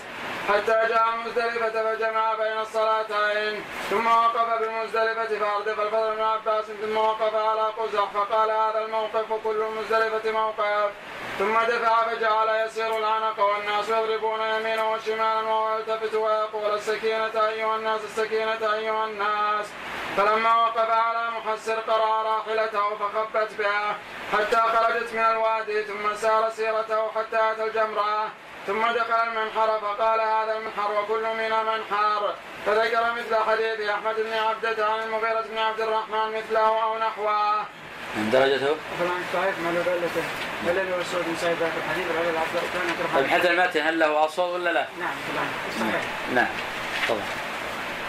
[0.50, 3.66] حتى جاء مزدلفة فجمع بين الصلاتين.
[3.90, 9.66] ثم وقف بمزدلفة فأردف الفضل بن عباس ثم وقف على قزح فقال هذا الموقف كل
[9.80, 10.92] مزدلفة موقف.
[11.40, 18.02] ثم دفع فجعل يسير العنق والناس يضربون يمينا وشمالا وهو يلتفت ويقول السكينة أيها الناس
[18.04, 19.66] السكينة أيها الناس.
[20.20, 23.96] فلما وقف على محسر قرأ راحلته فخبت بها
[24.34, 28.30] حتى خرجت من الوادي ثم سار سيرته حتى أتى الجمرة
[28.68, 32.34] ثم دخل المنحر فقال هذا المنحر وكل من منحر.
[32.66, 37.60] فذكر مثل حديث أحمد بن عبدة عن المغيرة بن عبد الرحمن مثله أو نحوه.
[38.16, 40.24] من درجته؟ طبعا صحيح ما له دلته
[40.68, 42.50] دليل والسعود بن سعيد ذاك الحديث الرجل عبد
[43.16, 45.48] طيب كان حتى المتن هل له أصل ولا لا؟ نعم طبعا.
[45.80, 46.02] صحيح.
[46.34, 46.48] نعم
[47.10, 47.49] طبعا.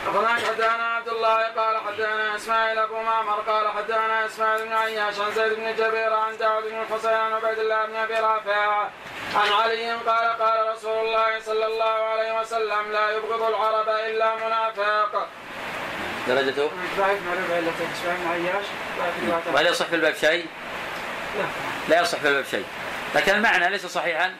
[0.07, 5.33] أخبرنا حدثنا عبد الله قال حدثنا إسماعيل أبو معمر قال حدثنا إسماعيل بن عياش عن
[5.33, 8.89] زيد بن جبير عن داود بن الحسين عن عبيد الله بن أبي رافع
[9.35, 15.29] عن علي قال قال رسول الله صلى الله عليه وسلم لا يبغض العرب إلا منافق.
[16.29, 18.65] درجته؟ ضعيف معلوم علته إسماعيل بن عياش.
[19.55, 20.47] وهل يصح في الباب شيء؟
[21.89, 22.01] لا.
[22.01, 22.65] يصح في الباب شيء.
[23.15, 24.35] لكن المعنى ليس صحيحا.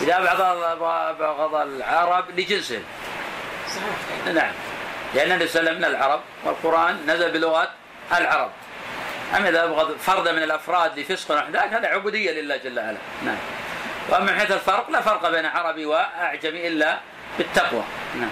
[0.00, 2.84] إذا بعض بغض العرب لجنسهم
[3.68, 4.52] صحيح نعم.
[5.14, 7.70] لأن النبي صلى الله من العرب والقرآن نزل بلغة
[8.12, 8.50] العرب.
[9.36, 11.46] أما إذا أبغض فردا من الأفراد لفسق ونحو
[11.76, 12.98] هذا عبودية لله جل وعلا.
[13.24, 13.36] نعم.
[14.08, 16.98] وأما من حيث الفرق لا فرق بين عربي وأعجمي إلا
[17.38, 17.82] بالتقوى.
[18.20, 18.30] نعم.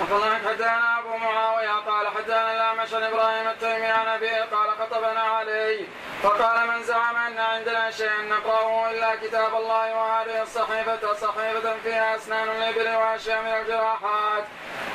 [0.00, 5.86] أخبرنا حدثنا أبو معاوية قال حدثنا الأعمش عن إبراهيم التيمي عن أبيه قال خطبنا علي
[6.22, 11.12] فقال من زعم أن عندنا شيئا نقرأه إلا كتاب الله وهذه الصحيفة.
[11.14, 14.44] صحيفة فيها أسنان الإبل وأشياء من الجراحات.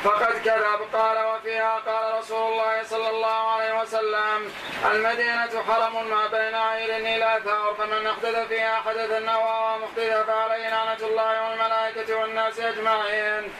[0.03, 4.51] فقد كذب قال وفيها قال رسول الله صلى الله عليه وسلم
[4.91, 11.01] المدينة حرم ما بين عير إلى ثور فمن أحدث فيها حدثا أو محدث فعليه لعنة
[11.01, 13.53] الله والملائكة والناس أجمعين.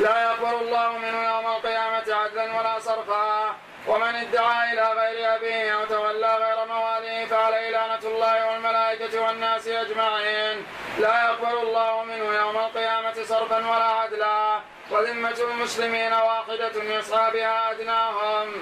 [0.00, 3.56] لا يقبل الله منه يوم القيامة عدلا ولا صرفا.
[3.86, 10.66] ومن ادعى إلى غير أبيه أو تولى غير مواليه فعليه لعنة الله والملائكة والناس أجمعين.
[10.98, 14.60] لا يقبل الله منه يوم القيامة صرفا ولا عدلا.
[14.90, 18.52] وذمة المسلمين واحدة يسعى بها أدناهم.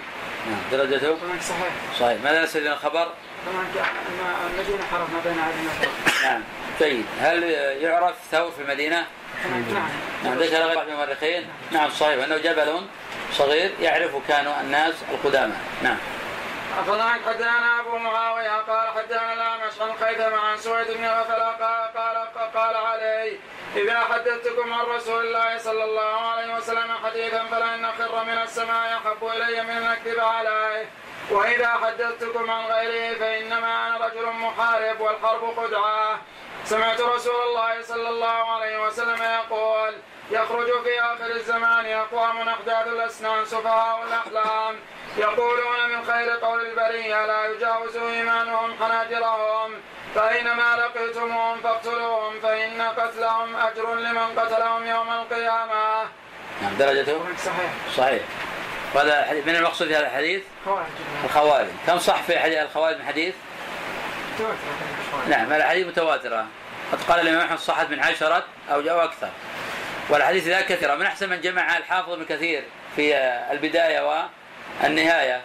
[0.46, 0.62] نعم.
[0.72, 1.72] درجته صحيح.
[2.00, 2.20] صحيح.
[2.24, 3.08] ماذا يستدل الخبر؟
[3.46, 3.66] طبعا
[4.50, 5.88] المدينة حرف ما بين عدن
[6.22, 6.42] نعم.
[6.78, 7.42] جيد هل
[7.82, 9.06] يعرف ثور في المدينة؟
[9.50, 9.88] نعم.
[10.24, 11.48] نعم ذكر غير واحد من المؤرخين.
[11.70, 12.24] نعم صحيح.
[12.24, 12.86] انه جبل
[13.32, 15.54] صغير يعرف كانوا الناس القدامى.
[15.82, 15.96] نعم.
[16.78, 22.52] أخبرنا حدثنا أبو معاوية قال حدثنا الأعمش عن خيثم عن سويد بن غفل قال قال
[22.54, 23.38] قال علي
[23.76, 29.26] إذا حدثتكم عن رسول الله صلى الله عليه وسلم حديثا فلن خر من السماء أحب
[29.26, 30.86] إلي من أن أكذب عليه.
[31.30, 36.20] وإذا حدثتكم عن غيره فإنما أنا رجل محارب والحرب خدعة
[36.64, 39.94] سمعت رسول الله صلى الله عليه وسلم يقول
[40.30, 44.76] يخرج في آخر الزمان أقوام أحداث الأسنان سفهاء الأحلام
[45.16, 49.72] يقولون من خير قول البرية لا يجاوز إيمانهم حناجرهم
[50.14, 56.02] فأينما لقيتموهم فاقتلوهم فإن قتلهم أجر لمن قتلهم يوم القيامة.
[56.62, 57.70] نعم درجته صحيح.
[57.96, 58.22] صحيح.
[58.94, 60.86] وهذا من المقصود في هذا الحديث؟ خوارج.
[61.24, 61.68] الخوارج.
[61.86, 63.34] كم صح في حديث الخوارج من حديث؟
[65.28, 66.46] نعم الأحاديث متواترة
[66.92, 69.28] قد قال الإمام أحمد صحت من عشرة أو أو أكثر.
[70.08, 72.64] والحديث ذا كثيرة من أحسن من جمع الحافظ ابن كثير
[72.96, 73.16] في
[73.50, 74.26] البداية
[74.80, 75.40] والنهاية.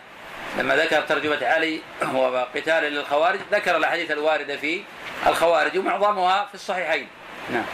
[0.58, 1.82] لما ذكر ترجمة علي
[2.14, 4.82] وقتال للخوارج ذكر الأحاديث الواردة في
[5.28, 7.08] الخوارج ومعظمها في الصحيحين.
[7.52, 7.66] نعم.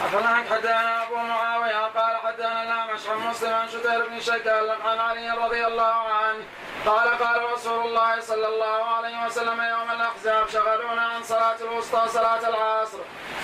[0.00, 5.30] أخبرنا حدثنا أبو معاوية قال حدثنا الأعمش عن مسلم عن شتير بن شكال عن علي
[5.30, 6.44] رضي الله عنه
[6.86, 12.48] قال قال رسول الله صلى الله عليه وسلم يوم الأحزاب شغلونا عن صلاة الوسطى صلاة
[12.48, 12.98] العصر.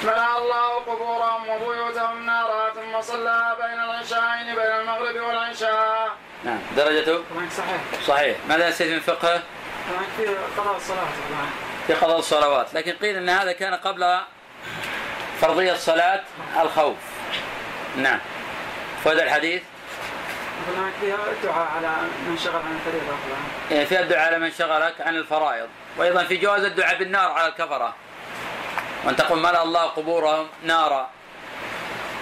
[0.04, 6.10] ملأ الله قبورهم وبيوتهم نارا ثم صلى بين العشاءين بين المغرب والعشاء.
[6.44, 6.58] نعم.
[6.76, 7.24] درجته
[7.56, 7.80] صحيح.
[8.06, 8.36] صحيح.
[8.48, 9.42] ماذا يستفيد من فقهه
[10.16, 10.26] في
[10.56, 11.06] قضاء الصلاة.
[11.86, 12.74] في قضاء الصلوات.
[12.74, 14.20] لكن قيل أن هذا كان قبل
[15.40, 16.22] فرضية صلاة
[16.62, 16.96] الخوف.
[17.96, 18.18] نعم.
[19.04, 19.62] فهذا الحديث؟
[20.68, 21.88] هناك فيها الدعاء على
[22.28, 23.16] من شغل عن الفريضة
[23.70, 25.68] يعني فيها الدعاء على من شغلك عن الفرائض.
[25.96, 27.94] وأيضا في جواز الدعاء بالنار على الكفرة.
[29.04, 31.10] وأن تقول ملا الله قبورهم نارا.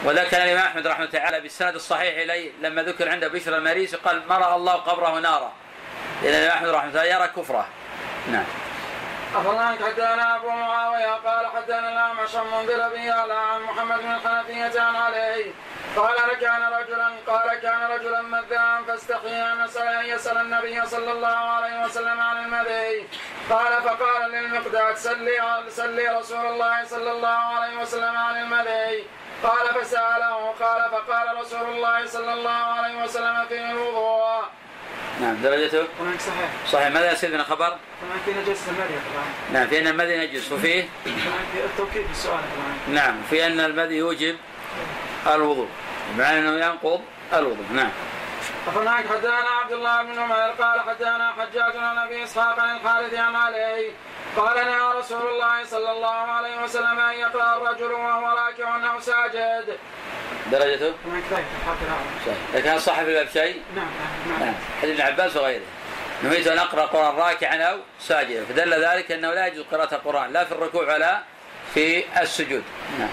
[0.05, 4.23] وذكر الإمام أحمد رحمه الله تعالى بالسند الصحيح إليه لما ذكر عنده بشر المريسي قال
[4.29, 5.53] مرأ الله قبره نارا.
[6.23, 7.67] لأن الإمام أحمد رحمه الله يرى كفره.
[8.33, 8.45] نعم.
[9.35, 14.81] أخبرنا حدثنا أبو معاوية قال حدثنا الأعمش عن منذر بن يعلى عن محمد بن الحنفية
[14.81, 15.53] عن علي.
[15.97, 21.85] قال كان رجلا قال كان رجلا مذاء فاستحيي أن أن يسأل النبي صلى الله عليه
[21.85, 23.09] وسلم عن المذي.
[23.51, 29.07] قال فقال للمقداد سلي سلي رسول الله صلى الله عليه وسلم عن المذي.
[29.43, 34.45] قال فسأله قال فقال رسول الله صلى الله عليه وسلم في الوضوء.
[35.21, 36.51] نعم درجته؟ هناك صحيح.
[36.73, 36.89] صحيح.
[36.89, 39.01] ماذا يصير من خبر؟ هناك في نجاسة المريض
[39.53, 40.89] نعم في أن المذي نجس وفيه
[41.65, 44.37] التوكيد في السؤال طبعا نعم في أن المذي يوجب
[45.35, 45.69] الوضوء
[46.15, 47.01] بمعنى أنه ينقض
[47.33, 47.65] الوضوء.
[47.75, 47.91] نعم.
[48.67, 53.37] فهناك حدثنا عبد الله بن عمر قال حدثنا حجاج عن أبي إسحاق عن الحارث عن
[53.37, 53.91] علي.
[54.37, 59.79] قال نهى رسول الله صلى الله عليه وسلم أن يقرأ الرجل وهو راكع أو ساجد.
[60.53, 60.93] درجته؟
[62.55, 63.87] لكن هل صح في الباب شيء؟ نعم.
[64.41, 65.65] نعم حديث ابن عباس وغيره.
[66.23, 68.45] نهيت أن أقرأ القران راكعا أو ساجدا.
[68.45, 71.23] فدل ذلك أنه لا يجوز قراءة القرآن لا في الركوع ولا
[71.75, 72.65] في السجود.
[72.99, 73.09] نعم.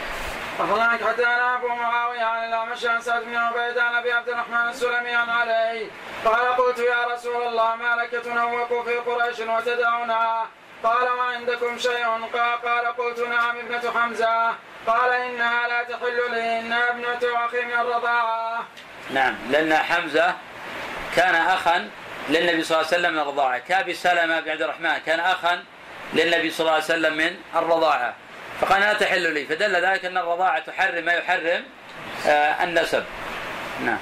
[0.61, 5.15] وهناك حدثنا ابو معاويه عن الاعمش عن سعد بن عبيد عن ابي عبد الرحمن السلمي
[5.15, 5.87] عن علي
[6.25, 10.45] قال قلت يا رسول الله ما لك تنوق في قريش وتدعنا
[10.83, 14.53] قال وعندكم شيء؟ قال, قال قلت نعم ابنة حمزة.
[14.87, 18.63] قال إنها لا تحل لي إنها ابنة أخي من الرضاعة.
[19.13, 20.35] نعم لأن حمزة
[21.15, 21.89] كان اخا
[22.29, 23.57] للنبي صلى الله عليه وسلم من الرضاعة.
[23.57, 25.63] كابي سلمة بن عبد الرحمن كان اخا
[26.13, 28.13] للنبي صلى الله عليه وسلم من الرضاعة.
[28.61, 29.45] فقال لا تحل لي.
[29.45, 31.63] فدل ذلك أن الرضاعة تحرم ما يحرم
[32.27, 33.03] آه النسب.
[33.79, 33.99] نعم.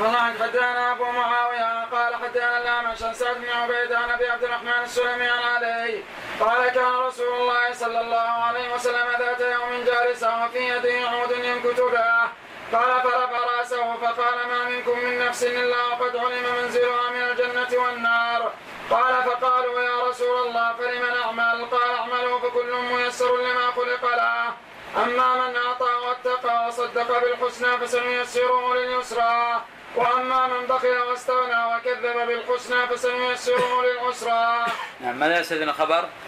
[0.00, 4.82] فهناك حدثنا أبو معاوية قال حدثنا الأعمش عن سعد بن عبيد عن أبي عبد الرحمن
[4.84, 6.02] السلمي عن علي.
[6.40, 11.80] قال كان رسول الله صلى الله عليه وسلم ذات يوم جالسا وفي يده عود ينكت
[11.80, 12.28] به.
[12.72, 18.52] قال فرفع رأسه فقال ما منكم من نفس إلا وقد علم منزلها من الجنة والنار.
[18.90, 24.54] قال فقالوا يا رسول الله فلم نعمل قال اعملوا فكل ميسر لما خلق له
[24.96, 29.62] أما من أعطى واتقى وصدق بالحسنى فسنيسره لليسرى
[29.96, 34.66] وأما من بخل واستغنى وكذب بالحسنى فسنيسره للعسرى.
[35.00, 35.42] نعم ماذا؟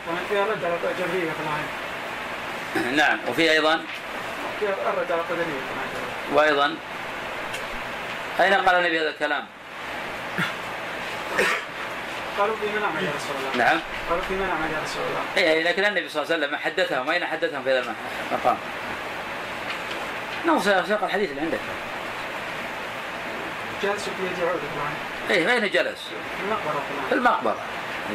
[0.09, 1.63] ومن فيها رد على الجبرية طبعا.
[2.93, 3.85] نعم وفي أيضا
[4.61, 5.23] فيها الرد على.
[6.33, 6.77] وأيضا
[8.41, 9.47] أين قال النبي هذا الكلام؟
[12.41, 13.65] قالوا في من أعمل يا رسول الله.
[13.65, 15.51] نعم قالوا في من أعمل يا رسول الله.
[15.51, 17.95] اي لكن النبي صلى الله عليه وسلم حدثهم اين حدثهم في هذا
[18.31, 18.57] المقام؟
[20.47, 21.59] نعم سياق الحديث اللي عندك
[23.83, 24.61] جالسوا في يد عود.
[25.31, 26.01] اي أين جلس؟
[26.39, 27.15] في المقبرة في.
[27.15, 27.57] المقبرة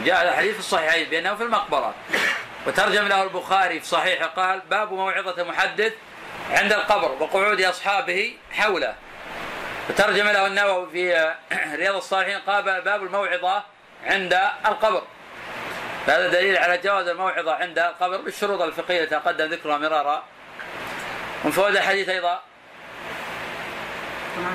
[0.05, 1.93] جاء الحديث في الصحيحين بأنه في المقبرة
[2.67, 5.93] وترجم له البخاري في صحيحه قال باب موعظة محدث
[6.51, 8.95] عند القبر وقعود أصحابه حوله
[9.89, 11.33] وترجم له النووي في
[11.79, 13.74] رياض الصالحين قال باب الموعظة
[14.05, 14.33] عند
[14.65, 15.03] القبر.
[16.07, 20.23] هذا دليل على جواز الموعظة عند القبر بالشروط الفقهية تقدم ذكرها مرارا.
[21.43, 22.41] من فوائد الحديث أيضا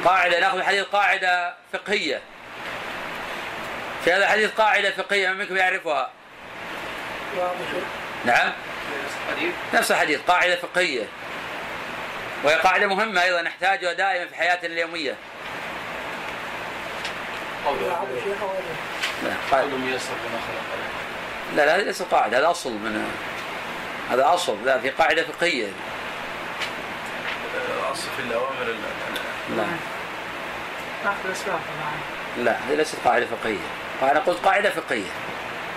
[0.04, 2.20] قاعدة نأخذ الحديث قاعدة فقهية.
[4.04, 6.10] في هذا الحديث قاعدة فقهية من منكم يعرفها؟
[8.24, 8.52] نعم.
[9.74, 11.06] نفس الحديث قاعدة فقهية.
[12.44, 15.16] وهي قاعدة مهمة أيضا نحتاجها دائما في حياتنا اليومية.
[19.24, 20.80] لا قاعدة ميسر لما خلق
[21.56, 23.10] لا لا هذه ليست قاعدة هذا أصل من
[24.10, 25.68] هذا أصل لا في قاعدة فقهية.
[27.92, 29.64] أصل في الأوامر ال- لا.
[32.44, 33.58] لا هذه ليست قاعدة فقهية.
[34.02, 35.10] أنا قلت قاعدة فقهية.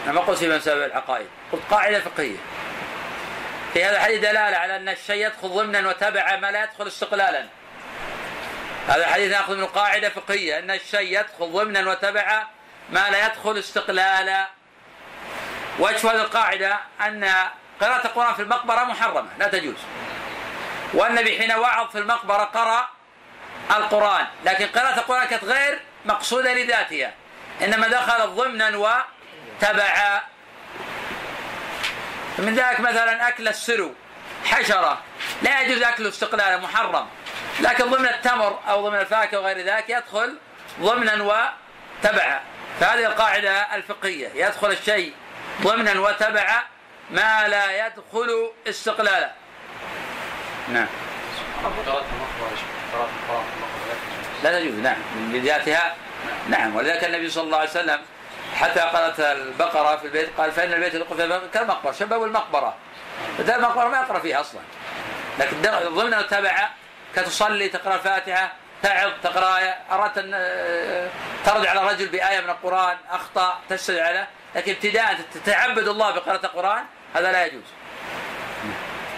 [0.05, 1.27] أنا ما قلت في مسائل العقائد.
[1.51, 2.37] قلت قاعدة فقهية.
[3.73, 7.45] في هذا الحديث دلالة على أن الشيء يدخل ضمنا وتبعا ما لا يدخل استقلالا.
[8.87, 12.43] هذا الحديث نأخذ منه قاعدة فقهية أن الشيء يدخل ضمنا وتبعا
[12.93, 14.47] ما لا يدخل استقلالا
[15.79, 17.33] وجه هذه القاعدة أن
[17.81, 19.75] قراءة القرآن في المقبرة محرمة لا تجوز.
[20.93, 22.89] والنبي حين وعظ في المقبرة قرأ
[23.71, 27.13] القرآن لكن قراءة القرآن كانت غير مقصودة لذاتها
[27.61, 30.21] إنما دخلت ضمنا وتبعا
[32.37, 33.93] من ذلك مثلا أكل السرو
[34.45, 35.01] حشرة
[35.41, 37.07] لا يجوز أكله استقلالا محرم.
[37.59, 40.37] لكن ضمن التمر أو ضمن الفاكهة وغير ذلك يدخل
[40.81, 42.39] ضمنا وتبعا
[42.79, 44.29] فهذه القاعدة الفقهية.
[44.35, 45.13] يدخل الشيء
[45.61, 46.63] ضمنا وتبعا
[47.11, 49.31] ما لا يدخل استقلالا
[50.69, 50.87] نعم.
[54.43, 54.73] لا تجوز.
[54.73, 54.97] نعم.
[55.15, 55.95] بذاتها
[56.49, 56.75] نعم.
[56.75, 58.01] ولذلك النبي صلى الله عليه وسلم
[58.55, 62.75] حتى قالت البقرة في البيت قال فإن البيت يقف فيه كالمقبرة شباب المقبرة.
[63.39, 64.61] المقبرة ما يقرأ فيها أصلا.
[65.39, 66.69] لكن ضمن التبع
[67.15, 68.51] كتصلي تقرأ الفاتحة
[68.83, 71.09] تعظ تقرأ آية أردت أن آه،
[71.45, 76.83] ترد على رجل بآية من القرآن أخطأ تسجد عليه لكن ابتداء تتعبد الله بقراءة القرآن
[77.15, 77.63] هذا لا يجوز.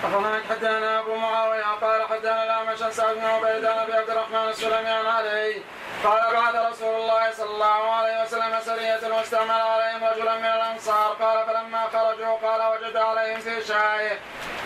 [0.06, 4.50] أخبرنا حدثنا أبو معاوية قال حدثنا الأعمش عن سعد بن عبيد عن أبي عبد الرحمن
[4.50, 5.62] السلمي عليه.
[6.04, 11.14] قال بعث رسول الله صلى الله عليه وسلم سرية واستعمل عليهم رجلا من الأنصار.
[11.22, 14.20] قال فلما خرجوا قال وجد عليهم في شاي.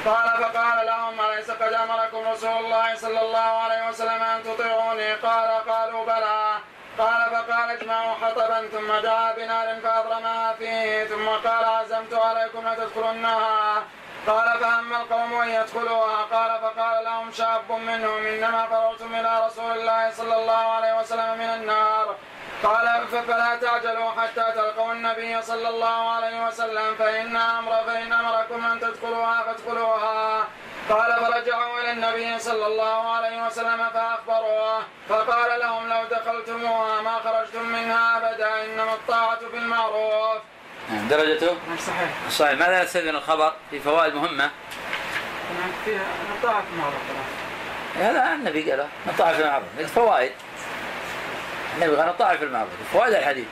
[0.05, 5.49] قال فقال لهم أليس قد أمركم رسول الله صلى الله عليه وسلم أن تطيعوني؟ قال
[5.69, 6.53] قالوا بلى.
[6.97, 11.05] قال فقال اجمعوا حطبا ثم دعا بنار فأضرمها فيه.
[11.05, 13.83] ثم قال عزمت عليكم لتدخلنها
[14.29, 20.11] قال فأما القوم أن يدخلوها قال فقال لهم شاب منهم إنما فررتم إلى رسول الله
[20.11, 22.15] صلى الله عليه وسلم من النار.
[22.63, 28.79] قال فلا تعجلوا حتى تلقوا النبي صلى الله عليه وسلم فإن أمر فإن أمركم أن
[28.79, 30.43] تدخلوها فادخلوها.
[30.89, 37.63] قال فرجعوا إلى النبي صلى الله عليه وسلم فأخبروه فقال لهم لو دخلتموها ما خرجتم
[37.63, 40.37] منها أبدا إنما الطاعة في المعروف.
[40.89, 41.57] نعم، درجته؟
[41.87, 42.09] صحيح.
[42.29, 42.51] صحيح.
[42.59, 44.49] ماذا نستفيد من الخبر في فوائد مهمة؟
[45.85, 46.01] فيها
[46.35, 46.95] الطاعة في المعروف
[47.99, 50.31] هذا النبي قاله نطاع في المعروف الفوائد
[51.75, 53.45] النبي قال نطاع في المعروف فوائد الحديث.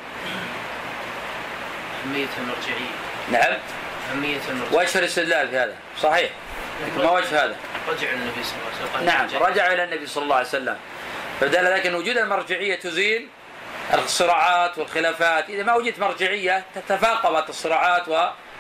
[2.06, 2.92] أهمية المرجعية
[3.32, 3.60] نعم.
[4.12, 5.76] أهمية المرجعية وجه الاستدلال في هذا.
[6.02, 6.32] صحيح.
[6.86, 7.56] لكن ما وجه هذا؟
[7.90, 9.06] رجع النبي صلى الله عليه وسلم.
[9.06, 9.44] نعم.
[9.44, 10.78] رجعوا إلى النبي صلى الله عليه وسلم.
[11.40, 13.28] فدل ذلك ان وجود المرجعية تزيل
[13.94, 15.50] الصراعات والخلافات.
[15.50, 18.08] إذا ما وجدت مرجعية تتفاقمت الصراعات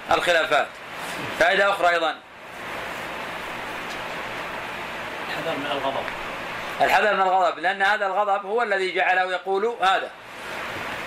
[0.09, 0.67] والخلافات.
[1.39, 2.15] فائدة أخرى أيضا.
[5.29, 6.03] الحذر من الغضب.
[6.81, 10.11] الحذر من الغضب لأن هذا الغضب هو الذي جعله يقول هذا.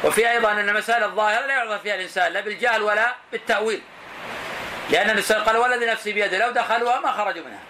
[0.04, 3.82] وفي أيضا أن مسائل الظاهرة لا يعذر فيها الإنسان لا بالجهل ولا بالتأويل.
[4.90, 7.60] لأن النبي قال والذي نفسي بيده لو دخلوها ما خرجوا منها.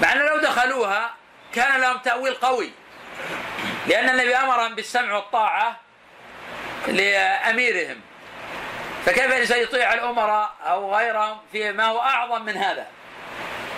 [0.00, 1.10] مع ان لو دخلوها
[1.54, 2.72] كان لهم تأويل قوي.
[3.86, 5.76] لأن النبي أمرهم بالسمع والطاعة
[6.88, 8.00] لأميرهم.
[9.06, 12.86] فكيف الانسان يطيع الأمراء أو غيرهم في ما هو أعظم من هذا؟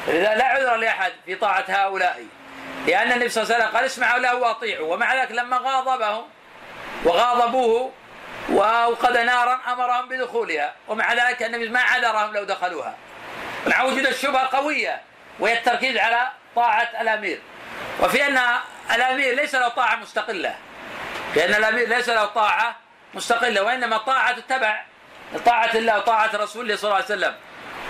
[0.09, 2.27] لذا لا عذر لأحد في طاعة هؤلاء.
[2.87, 4.95] لأن النبي صلى الله عليه وسلم قال اسمعوا له وأطيعوا.
[4.95, 6.25] ومع ذلك لما غاضبهم
[7.05, 7.93] وغاضبوه
[8.49, 10.75] وأوقد نارا أمرهم بدخولها.
[10.89, 12.95] ومع ذلك النبي ما عذرهم لو دخلوها.
[13.67, 15.01] مع وجود الشبهة قويه
[15.39, 17.41] وهي التركيز على طاعة الأمير.
[18.01, 18.41] وفي أن
[18.95, 20.55] الأمير ليس له طاعة مستقلة.
[21.37, 22.77] لأن الأمير ليس له طاعة
[23.15, 24.83] مستقلة وإنما طاعة تبع
[25.47, 27.35] طاعة الله وطاعه رسوله صلى الله عليه وسلم.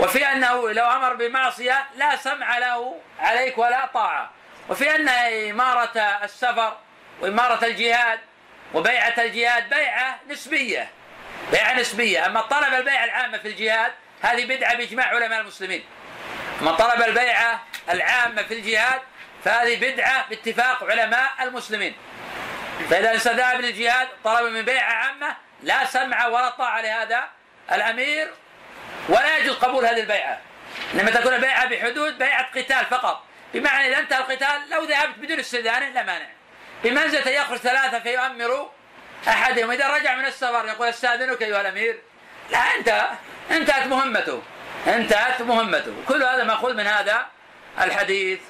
[0.00, 4.30] وفي أنه لو أمر بمعصية لا سمع له عليك ولا طاعة.
[4.68, 5.08] وفي أن
[5.50, 6.76] إمارة السفر
[7.20, 8.20] وإمارة الجهاد
[8.74, 10.90] وبيعة الجهاد بيعة نسبية.
[11.52, 12.26] بيعة نسبية.
[12.26, 13.92] أما طلب البيعة العامة في الجهاد
[14.22, 15.84] هذه بدعة بإجماع علماء المسلمين.
[16.60, 19.00] من طلب البيعة العامة في الجهاد
[19.46, 21.94] فهذه بدعة باتفاق علماء المسلمين.
[22.90, 27.24] فإذا الانسان ذهب للجهاد طلب من بيعه عامه لا سمع ولا طاعه لهذا
[27.72, 28.30] الأمير
[29.08, 30.40] ولا يجوز قبول هذه البيعة.
[30.94, 33.24] انما تكون البيعه بحدود بيعة قتال فقط.
[33.54, 36.26] بمعنى إذا انتهى القتال لو ذهبت بدون استئذان لا مانع.
[36.84, 38.70] بمنزلة يخرج ثلاثة فيؤمر
[39.28, 39.70] أحدهم.
[39.70, 41.98] إذا رجع من السفر يقول أستأذنك أيها الأمير.
[42.50, 43.08] لا انتهى
[43.50, 44.42] أنتهت مهمته.
[44.86, 45.94] أنتهت مهمته.
[46.08, 47.26] كل هذا مأخوذ من هذا
[47.80, 48.40] الحديث.